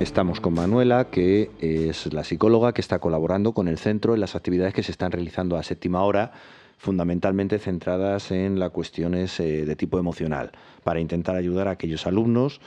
Estamos 0.00 0.40
con 0.40 0.54
Manuela, 0.54 1.10
que 1.10 1.50
es 1.60 2.10
la 2.10 2.24
psicóloga 2.24 2.72
que 2.72 2.80
está 2.80 3.00
colaborando 3.00 3.52
con 3.52 3.68
el 3.68 3.76
centro 3.76 4.14
en 4.14 4.20
las 4.20 4.34
actividades 4.34 4.72
que 4.72 4.82
se 4.82 4.92
están 4.92 5.12
realizando 5.12 5.58
a 5.58 5.62
séptima 5.62 6.02
hora, 6.04 6.32
fundamentalmente 6.78 7.58
centradas 7.58 8.30
en 8.30 8.58
las 8.58 8.70
cuestiones 8.70 9.38
eh, 9.40 9.66
de 9.66 9.76
tipo 9.76 9.98
emocional, 9.98 10.52
para 10.84 11.00
intentar 11.00 11.36
ayudar 11.36 11.68
a 11.68 11.72
aquellos 11.72 12.06
alumnos, 12.06 12.62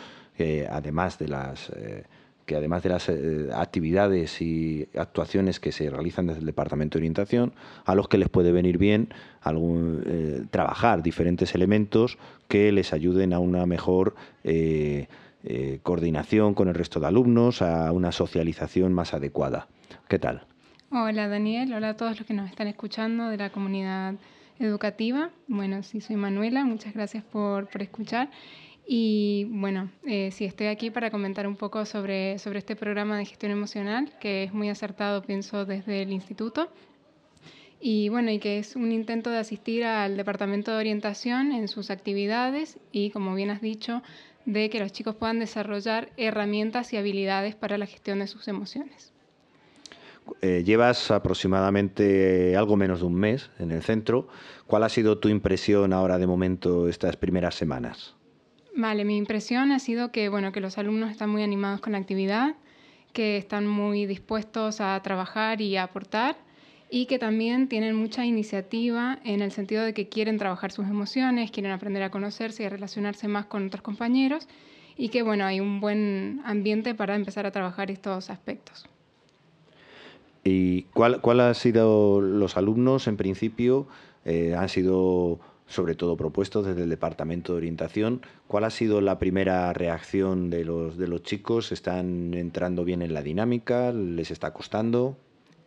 además 0.69 1.17
de 1.17 1.27
las... 1.27 1.71
Eh, 1.71 2.03
que 2.45 2.57
además 2.57 2.83
de 2.83 2.89
las 2.89 3.07
eh, 3.07 3.47
actividades 3.53 4.41
y 4.41 4.89
actuaciones 4.97 5.61
que 5.61 5.71
se 5.71 5.89
realizan 5.89 6.27
desde 6.27 6.41
el 6.41 6.45
Departamento 6.45 6.97
de 6.97 7.03
Orientación, 7.03 7.53
a 7.85 7.95
los 7.95 8.09
que 8.09 8.17
les 8.17 8.27
puede 8.27 8.51
venir 8.51 8.77
bien 8.77 9.13
algún, 9.39 10.49
trabajar 10.51 11.01
diferentes 11.03 11.55
elementos 11.55 12.17
que 12.49 12.73
les 12.73 12.91
ayuden 12.91 13.31
a 13.31 13.39
una 13.39 13.65
mejor 13.65 14.15
coordinación 15.83 16.53
con 16.53 16.67
el 16.67 16.75
resto 16.75 16.99
de 16.99 17.07
alumnos, 17.07 17.61
a 17.61 17.91
una 17.91 18.11
socialización 18.11 18.93
más 18.93 19.13
adecuada. 19.13 19.67
¿Qué 20.07 20.19
tal? 20.19 20.45
Hola 20.91 21.27
Daniel, 21.27 21.73
hola 21.73 21.89
a 21.89 21.97
todos 21.97 22.19
los 22.19 22.27
que 22.27 22.33
nos 22.33 22.49
están 22.49 22.67
escuchando 22.67 23.29
de 23.29 23.37
la 23.37 23.49
comunidad 23.49 24.13
educativa. 24.59 25.31
Bueno, 25.47 25.81
sí, 25.83 26.01
soy 26.01 26.15
Manuela, 26.15 26.65
muchas 26.65 26.93
gracias 26.93 27.23
por, 27.23 27.67
por 27.67 27.81
escuchar. 27.81 28.29
Y 28.85 29.47
bueno, 29.49 29.89
eh, 30.05 30.29
sí, 30.31 30.45
estoy 30.45 30.67
aquí 30.67 30.91
para 30.91 31.09
comentar 31.09 31.47
un 31.47 31.55
poco 31.55 31.85
sobre, 31.85 32.37
sobre 32.37 32.59
este 32.59 32.75
programa 32.75 33.17
de 33.17 33.25
gestión 33.25 33.51
emocional, 33.51 34.11
que 34.19 34.43
es 34.43 34.53
muy 34.53 34.69
acertado, 34.69 35.21
pienso, 35.21 35.65
desde 35.65 36.01
el 36.01 36.11
instituto. 36.11 36.69
Y 37.79 38.09
bueno, 38.09 38.31
y 38.31 38.39
que 38.39 38.59
es 38.59 38.75
un 38.75 38.91
intento 38.91 39.29
de 39.29 39.37
asistir 39.37 39.83
al 39.83 40.15
departamento 40.15 40.71
de 40.71 40.77
orientación 40.77 41.51
en 41.51 41.67
sus 41.67 41.89
actividades 41.89 42.77
y, 42.91 43.09
como 43.09 43.35
bien 43.35 43.49
has 43.49 43.61
dicho, 43.61 44.03
de 44.45 44.69
que 44.69 44.79
los 44.79 44.91
chicos 44.91 45.15
puedan 45.15 45.39
desarrollar 45.39 46.09
herramientas 46.17 46.93
y 46.93 46.97
habilidades 46.97 47.55
para 47.55 47.77
la 47.77 47.85
gestión 47.85 48.19
de 48.19 48.27
sus 48.27 48.47
emociones. 48.47 49.11
Eh, 50.41 50.63
llevas 50.65 51.11
aproximadamente 51.11 52.55
algo 52.55 52.77
menos 52.77 53.01
de 53.01 53.05
un 53.05 53.15
mes 53.15 53.49
en 53.59 53.71
el 53.71 53.81
centro. 53.81 54.27
¿Cuál 54.67 54.83
ha 54.83 54.89
sido 54.89 55.17
tu 55.17 55.27
impresión 55.27 55.91
ahora 55.93 56.17
de 56.17 56.27
momento 56.27 56.87
estas 56.87 57.15
primeras 57.17 57.55
semanas? 57.55 58.15
Vale, 58.75 59.05
mi 59.05 59.17
impresión 59.17 59.71
ha 59.71 59.79
sido 59.79 60.11
que, 60.11 60.29
bueno, 60.29 60.51
que 60.51 60.59
los 60.59 60.77
alumnos 60.77 61.11
están 61.11 61.29
muy 61.29 61.43
animados 61.43 61.81
con 61.81 61.91
la 61.91 61.99
actividad, 61.99 62.55
que 63.11 63.37
están 63.37 63.67
muy 63.67 64.05
dispuestos 64.05 64.81
a 64.81 64.99
trabajar 65.03 65.61
y 65.61 65.77
a 65.77 65.83
aportar 65.83 66.37
y 66.89 67.05
que 67.07 67.19
también 67.19 67.67
tienen 67.67 67.95
mucha 67.95 68.25
iniciativa 68.25 69.19
en 69.23 69.41
el 69.41 69.51
sentido 69.51 69.83
de 69.83 69.93
que 69.93 70.09
quieren 70.09 70.37
trabajar 70.37 70.71
sus 70.71 70.85
emociones, 70.85 71.51
quieren 71.51 71.71
aprender 71.71 72.03
a 72.03 72.11
conocerse 72.11 72.63
y 72.63 72.65
a 72.65 72.69
relacionarse 72.69 73.27
más 73.27 73.45
con 73.45 73.67
otros 73.67 73.81
compañeros 73.81 74.47
y 74.95 75.09
que 75.09 75.23
bueno, 75.23 75.45
hay 75.45 75.59
un 75.59 75.79
buen 75.79 76.41
ambiente 76.45 76.93
para 76.93 77.15
empezar 77.15 77.45
a 77.45 77.51
trabajar 77.51 77.89
estos 77.89 78.29
aspectos. 78.29 78.85
¿Y 80.43 80.83
cuál, 80.93 81.21
cuál 81.21 81.39
han 81.39 81.55
sido 81.55 82.21
los 82.21 82.57
alumnos 82.57 83.07
en 83.07 83.17
principio? 83.17 83.87
Eh, 84.25 84.55
¿Han 84.57 84.69
sido 84.69 85.39
sobre 85.67 85.95
todo 85.95 86.17
propuestos 86.17 86.65
desde 86.65 86.83
el 86.83 86.89
Departamento 86.89 87.53
de 87.53 87.57
Orientación. 87.57 88.21
¿Cuál 88.47 88.65
ha 88.65 88.69
sido 88.69 89.01
la 89.01 89.17
primera 89.17 89.73
reacción 89.73 90.49
de 90.49 90.65
los, 90.65 90.97
de 90.97 91.07
los 91.07 91.23
chicos? 91.23 91.71
¿Están 91.71 92.33
entrando 92.33 92.83
bien 92.83 93.01
en 93.01 93.13
la 93.13 93.21
dinámica? 93.21 93.91
¿Les 93.91 94.29
está 94.29 94.53
costando? 94.53 95.17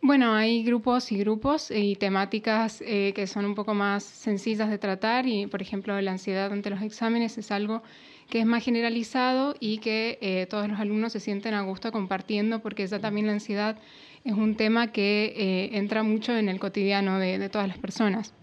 Bueno, 0.01 0.33
hay 0.33 0.63
grupos 0.63 1.11
y 1.11 1.17
grupos 1.17 1.71
y 1.71 1.95
temáticas 1.95 2.81
eh, 2.85 3.13
que 3.15 3.27
son 3.27 3.45
un 3.45 3.55
poco 3.55 3.73
más 3.73 4.03
sencillas 4.03 4.69
de 4.69 4.77
tratar 4.77 5.25
y, 5.27 5.47
por 5.47 5.61
ejemplo, 5.61 5.99
la 5.99 6.11
ansiedad 6.11 6.51
ante 6.51 6.69
los 6.69 6.81
exámenes 6.81 7.37
es 7.37 7.51
algo 7.51 7.81
que 8.29 8.39
es 8.39 8.45
más 8.45 8.63
generalizado 8.63 9.55
y 9.59 9.77
que 9.77 10.17
eh, 10.21 10.47
todos 10.49 10.67
los 10.67 10.79
alumnos 10.79 11.13
se 11.13 11.19
sienten 11.19 11.53
a 11.53 11.61
gusto 11.61 11.91
compartiendo 11.91 12.59
porque 12.59 12.85
ya 12.85 12.99
también 12.99 13.27
la 13.27 13.33
ansiedad 13.33 13.77
es 14.25 14.33
un 14.33 14.55
tema 14.55 14.91
que 14.91 15.33
eh, 15.35 15.77
entra 15.77 16.03
mucho 16.03 16.35
en 16.35 16.49
el 16.49 16.59
cotidiano 16.59 17.19
de, 17.19 17.49
todas 17.49 17.67
las 17.67 17.77
personas. 17.77 18.33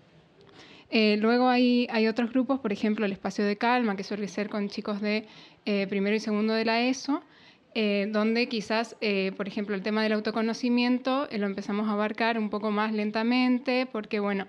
Eh, 0.90 1.16
luego 1.18 1.48
hay, 1.48 1.86
otros 2.08 2.30
grupos, 2.30 2.60
por 2.60 2.72
ejemplo, 2.72 3.04
el 3.04 3.12
espacio 3.12 3.44
de 3.44 3.56
calma, 3.56 3.96
que 3.96 4.04
suele 4.04 4.28
ser 4.28 4.48
con 4.48 4.68
chicos 4.68 5.00
de 5.00 5.26
primero 5.88 6.14
y 6.14 6.20
segundo 6.20 6.52
de 6.52 6.64
la 6.64 6.82
ESO, 6.82 7.22
eh, 7.74 8.08
donde 8.10 8.48
quizás, 8.48 8.96
por 9.36 9.48
ejemplo, 9.48 9.74
el 9.74 9.82
tema 9.82 10.02
del 10.02 10.12
autoconocimiento 10.12 11.28
lo 11.30 11.46
empezamos 11.46 11.88
a 11.88 11.92
abarcar 11.92 12.38
un 12.38 12.50
poco 12.50 12.70
más 12.70 12.92
lentamente, 12.92 13.86
porque, 13.90 14.20
bueno, 14.20 14.46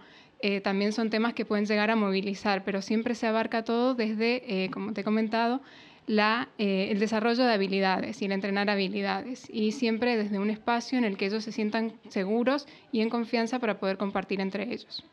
también 0.63 0.93
son 0.93 1.09
temas 1.09 1.33
que 1.33 1.45
pueden 1.45 1.65
llegar 1.65 1.89
a 1.89 1.95
movilizar, 1.95 2.63
pero 2.63 2.81
siempre 2.81 3.15
se 3.15 3.25
abarca 3.25 3.63
todo 3.63 3.95
desde, 3.95 4.69
como 4.71 4.93
te 4.93 5.01
he 5.01 5.03
comentado, 5.03 5.61
la, 6.07 6.49
el 6.59 6.99
desarrollo 6.99 7.45
de 7.45 7.53
habilidades 7.53 8.21
y 8.21 8.25
el 8.25 8.31
entrenar 8.31 8.69
habilidades, 8.69 9.49
y 9.49 9.71
siempre 9.71 10.17
desde 10.17 10.38
un 10.38 10.51
espacio 10.51 10.99
en 10.99 11.03
el 11.03 11.17
que 11.17 11.25
ellos 11.25 11.43
se 11.43 11.51
sientan 11.51 11.93
seguros 12.09 12.67
y 12.91 13.01
en 13.01 13.09
confianza 13.09 13.57
para 13.57 13.79
poder 13.79 13.97
compartir 13.97 14.39
entre 14.39 14.71
ellos. 14.71 15.03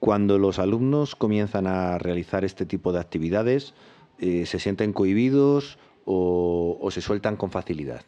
Cuando 0.00 0.36
los 0.36 0.58
alumnos 0.58 1.14
comienzan 1.14 1.66
a 1.66 1.96
realizar 1.96 2.44
este 2.44 2.66
tipo 2.66 2.92
de 2.92 2.98
actividades, 2.98 3.72
eh, 4.18 4.46
¿se 4.46 4.58
sienten 4.58 4.92
cohibidos 4.92 5.78
o, 6.04 6.88
se 6.90 7.00
sueltan 7.00 7.36
con 7.36 7.50
facilidad? 7.50 8.02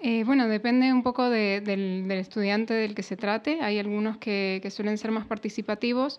Eh, 0.00 0.24
bueno, 0.24 0.48
depende 0.48 0.92
un 0.92 1.02
poco 1.02 1.28
del, 1.28 2.10
estudiante 2.10 2.74
del 2.74 2.94
que 2.94 3.02
se 3.02 3.16
trate. 3.16 3.60
Hay 3.60 3.78
algunos 3.78 4.16
que, 4.16 4.66
suelen 4.70 4.96
ser 4.96 5.10
más 5.10 5.26
participativos 5.26 6.18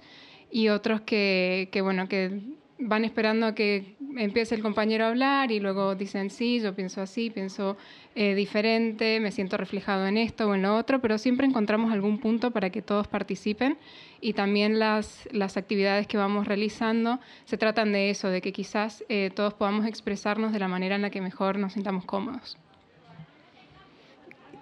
y 0.51 0.69
otros 0.69 1.01
que, 1.01 1.69
que, 1.71 1.81
bueno, 1.81 2.07
que 2.07 2.41
van 2.81 3.05
esperando 3.05 3.45
a 3.45 3.55
que 3.55 3.95
empiece 4.17 4.55
el 4.55 4.61
compañero 4.61 5.05
a 5.05 5.09
hablar 5.09 5.51
y 5.51 5.59
luego 5.59 5.95
dicen, 5.95 6.29
sí, 6.29 6.59
yo 6.59 6.73
pienso 6.73 7.01
así, 7.01 7.29
pienso 7.29 7.77
eh, 8.15 8.35
diferente, 8.35 9.19
me 9.19 9.31
siento 9.31 9.57
reflejado 9.57 10.07
en 10.07 10.17
esto 10.17 10.49
o 10.49 10.55
en 10.55 10.63
lo 10.63 10.75
otro, 10.75 10.99
pero 10.99 11.17
siempre 11.17 11.47
encontramos 11.47 11.91
algún 11.91 12.19
punto 12.19 12.51
para 12.51 12.69
que 12.69 12.81
todos 12.81 13.07
participen 13.07 13.77
y 14.19 14.33
también 14.33 14.79
las, 14.79 15.29
las 15.31 15.57
actividades 15.57 16.07
que 16.07 16.17
vamos 16.17 16.47
realizando 16.47 17.19
se 17.45 17.57
tratan 17.57 17.91
de 17.91 18.09
eso, 18.09 18.29
de 18.29 18.41
que 18.41 18.51
quizás 18.51 19.03
eh, 19.09 19.31
todos 19.33 19.53
podamos 19.53 19.85
expresarnos 19.85 20.51
de 20.51 20.59
la 20.59 20.67
manera 20.67 20.95
en 20.95 21.03
la 21.03 21.09
que 21.09 21.21
mejor 21.21 21.57
nos 21.57 21.73
sintamos 21.73 22.05
cómodos. 22.05 22.57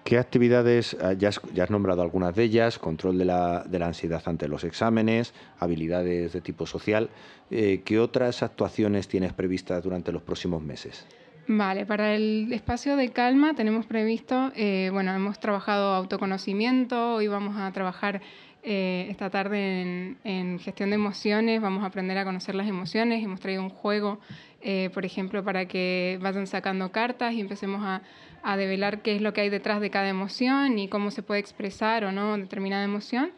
¿Qué 0.09 0.17
actividades, 0.17 0.97
ah, 1.03 1.13
ya 1.13 1.29
has, 1.29 1.69
nombrado 1.69 2.01
algunas 2.01 2.35
de 2.35 2.41
ellas, 2.41 2.79
control 2.79 3.19
de 3.19 3.25
la, 3.25 3.63
ansiedad 3.81 4.23
ante 4.25 4.47
los 4.47 4.63
exámenes, 4.63 5.35
habilidades 5.59 6.33
de 6.33 6.41
tipo 6.41 6.65
social, 6.65 7.11
eh, 7.51 7.83
¿qué 7.85 7.99
otras 7.99 8.41
actuaciones 8.41 9.07
tienes 9.07 9.33
previstas 9.33 9.83
durante 9.83 10.11
los 10.11 10.23
próximos 10.23 10.63
meses? 10.63 11.05
Vale, 11.45 11.85
para 11.85 12.15
el 12.15 12.51
espacio 12.51 12.95
de 12.95 13.09
calma 13.09 13.53
tenemos 13.53 13.85
previsto, 13.85 14.51
eh, 14.55 14.89
bueno, 14.91 15.13
hemos 15.13 15.39
trabajado 15.39 15.93
autoconocimiento, 15.93 17.13
hoy 17.13 17.27
vamos 17.27 17.57
a 17.57 17.71
trabajar 17.71 18.21
eh, 18.63 19.07
esta 19.09 19.29
tarde 19.29 20.17
en, 20.23 20.59
gestión 20.59 20.89
de 20.89 20.95
emociones, 20.95 21.61
vamos 21.61 21.83
a 21.83 21.87
aprender 21.87 22.17
a 22.17 22.25
conocer 22.25 22.55
las 22.55 22.67
emociones, 22.67 23.23
hemos 23.23 23.39
traído 23.39 23.63
un 23.63 23.69
juego, 23.69 24.19
por 24.93 25.05
ejemplo, 25.05 25.43
para 25.43 25.65
que 25.67 26.19
vayan 26.21 26.45
sacando 26.45 26.91
cartas 26.91 27.33
y 27.33 27.39
empecemos 27.39 27.81
a 27.81 28.01
a 28.43 28.57
develar 28.57 29.01
qué 29.01 29.15
es 29.15 29.21
lo 29.21 29.33
que 29.33 29.41
hay 29.41 29.49
detrás 29.49 29.81
de 29.81 29.89
cada 29.89 30.09
emoción 30.09 30.79
y 30.79 30.87
cómo 30.87 31.11
se 31.11 31.23
puede 31.23 31.39
expresar 31.39 32.03
o 32.03 32.11
no 32.11 32.37
determinada 32.37 32.83
emoción. 32.83 33.31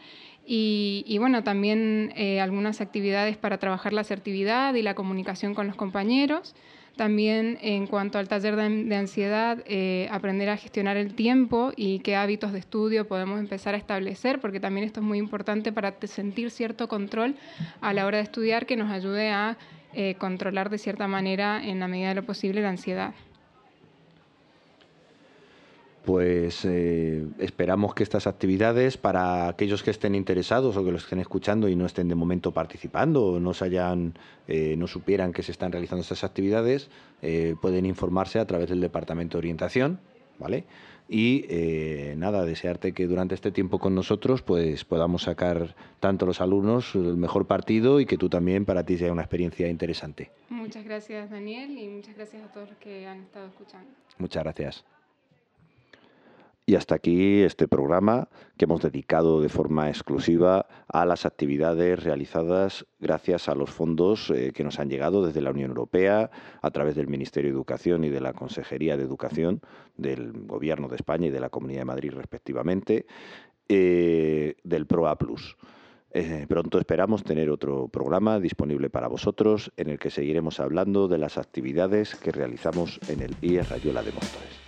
Y, 0.54 1.18
bueno, 1.20 1.44
también 1.44 2.12
eh, 2.18 2.42
algunas 2.42 2.82
actividades 2.82 3.38
para 3.38 3.58
trabajar 3.58 3.94
la 3.94 4.02
asertividad 4.02 4.74
y 4.74 4.82
la 4.82 4.96
comunicación 4.96 5.54
con 5.54 5.68
los 5.68 5.78
compañeros. 5.78 6.56
También 6.96 7.58
en 7.62 7.88
cuanto 7.88 8.20
al 8.20 8.28
taller 8.28 8.56
de, 8.56 8.96
ansiedad, 8.96 9.64
eh, 9.66 10.08
aprender 10.12 10.50
a 10.50 10.58
gestionar 10.58 10.98
el 10.98 11.16
tiempo 11.16 11.72
y 11.76 12.00
qué 12.00 12.16
hábitos 12.16 12.52
de 12.52 12.60
estudio 12.60 13.08
podemos 13.08 13.40
empezar 13.40 13.74
a 13.74 13.78
establecer, 13.78 14.40
porque 14.40 14.60
también 14.60 14.86
esto 14.86 15.00
es 15.00 15.06
muy 15.06 15.18
importante 15.18 15.72
para 15.72 15.96
sentir 16.04 16.52
cierto 16.52 16.88
control 16.88 17.36
a 17.80 17.94
la 17.94 18.06
hora 18.06 18.18
de 18.18 18.24
estudiar 18.24 18.66
que 18.66 18.76
nos 18.76 18.92
ayude 18.92 19.30
a 19.30 19.58
eh, 19.94 20.16
controlar 20.16 20.70
de 20.70 20.78
cierta 20.78 21.08
manera, 21.08 21.64
en 21.64 21.80
la 21.80 21.88
medida 21.88 22.10
de 22.10 22.16
lo 22.16 22.24
posible, 22.24 22.62
la 22.62 22.70
ansiedad 22.70 23.14
pues 26.04 26.66
eh, 26.66 27.28
esperamos 27.38 27.94
que 27.94 28.04
estas 28.04 28.26
actividades, 28.26 28.98
para 28.98 29.48
aquellos 29.48 29.84
que 29.84 29.92
estén 29.92 30.16
interesados 30.16 30.76
o 30.76 30.84
que 30.84 30.92
los 30.92 31.04
estén 31.04 31.20
escuchando 31.20 31.70
y 31.70 31.76
no 31.76 31.86
estén 31.86 32.08
de 32.08 32.16
momento 32.16 32.52
participando 32.52 33.26
o 33.26 33.40
no, 33.40 33.54
se 33.54 33.66
hayan, 33.66 34.16
eh, 34.48 34.76
no 34.78 34.88
supieran 34.88 35.32
que 35.32 35.44
se 35.44 35.52
están 35.52 35.72
realizando 35.72 36.02
estas 36.02 36.24
actividades, 36.24 36.90
eh, 37.22 37.56
pueden 37.62 37.86
informarse 37.86 38.40
a 38.40 38.48
través 38.48 38.70
del 38.70 38.82
Departamento 38.82 39.38
de 39.38 39.40
Orientación, 39.40 40.00
¿vale? 40.40 40.66
Y 41.14 41.46
nada, 42.16 42.46
desearte 42.46 42.94
que 42.94 43.06
durante 43.06 43.36
este 43.36 43.52
tiempo 43.52 43.80
con 43.80 43.94
nosotros 43.94 44.42
pues 44.44 44.86
podamos 44.86 45.24
sacar 45.24 45.76
tanto 46.00 46.26
los 46.26 46.40
alumnos 46.40 46.96
el 46.96 47.18
mejor 47.18 47.48
partido 47.48 48.00
y 48.00 48.06
que 48.06 48.18
tú 48.18 48.30
también 48.30 48.64
para 48.64 48.86
ti 48.86 48.98
sea 48.98 49.12
una 49.12 49.24
experiencia 49.24 49.68
interesante. 49.68 50.32
Muchas 50.48 50.86
gracias 50.86 51.30
Daniel 51.30 51.78
y 51.78 51.90
muchas 51.90 52.16
gracias 52.16 52.44
a 52.44 52.52
todos 52.54 52.70
los 52.70 52.78
que 52.78 53.08
han 53.08 53.24
estado 53.24 53.48
escuchando. 53.48 53.92
Muchas 54.20 54.44
gracias. 54.44 54.86
Y 56.66 56.76
hasta 56.76 56.96
aquí 56.96 57.42
este 57.42 57.68
programa 57.68 58.30
que 58.56 58.66
hemos 58.66 58.82
dedicado 58.82 59.42
de 59.42 59.50
forma 59.50 59.90
exclusiva 59.90 60.68
a 60.88 61.06
las 61.06 61.26
actividades 61.26 62.04
realizadas 62.04 62.86
gracias 63.00 63.50
a 63.50 63.56
los 63.56 63.72
fondos 63.72 64.30
eh, 64.30 64.52
que 64.54 64.64
nos 64.64 64.80
han 64.80 64.90
llegado 64.90 65.26
desde 65.26 65.42
la 65.42 65.52
Unión 65.52 65.72
Europea 65.72 66.30
a 66.62 66.72
través 66.72 66.96
del 66.96 67.08
Ministerio 67.08 67.50
de 67.50 67.56
Educación 67.56 68.04
y 68.04 68.10
de 68.10 68.22
la 68.22 68.34
Consejería 68.34 68.96
de 68.96 69.04
Educación 69.04 69.62
del 69.98 70.34
Gobierno 70.46 70.88
de 70.88 70.98
España 70.98 71.28
y 71.28 71.32
de 71.32 71.40
la 71.40 71.50
Comunidad 71.50 71.82
de 71.82 71.86
Madrid 71.86 72.14
respectivamente, 72.14 73.06
eh, 73.68 74.56
del 74.64 74.86
PROA 74.86 75.18
Plus. 75.18 75.58
Eh, 76.14 76.46
pronto 76.48 76.78
esperamos 76.78 77.24
tener 77.24 77.50
otro 77.50 77.88
programa 77.88 78.40
disponible 78.40 78.90
para 78.90 79.08
vosotros 79.08 79.72
en 79.78 79.90
el 79.90 79.98
que 79.98 80.10
seguiremos 80.10 80.60
hablando 80.60 81.08
de 81.08 81.18
las 81.18 81.38
actividades 81.38 82.16
que 82.16 82.32
realizamos 82.32 83.00
en 83.08 83.22
el 83.22 83.36
IES 83.42 83.70
Rayuela 83.70 84.04
de 84.04 84.12
Móstoles. 84.12 84.61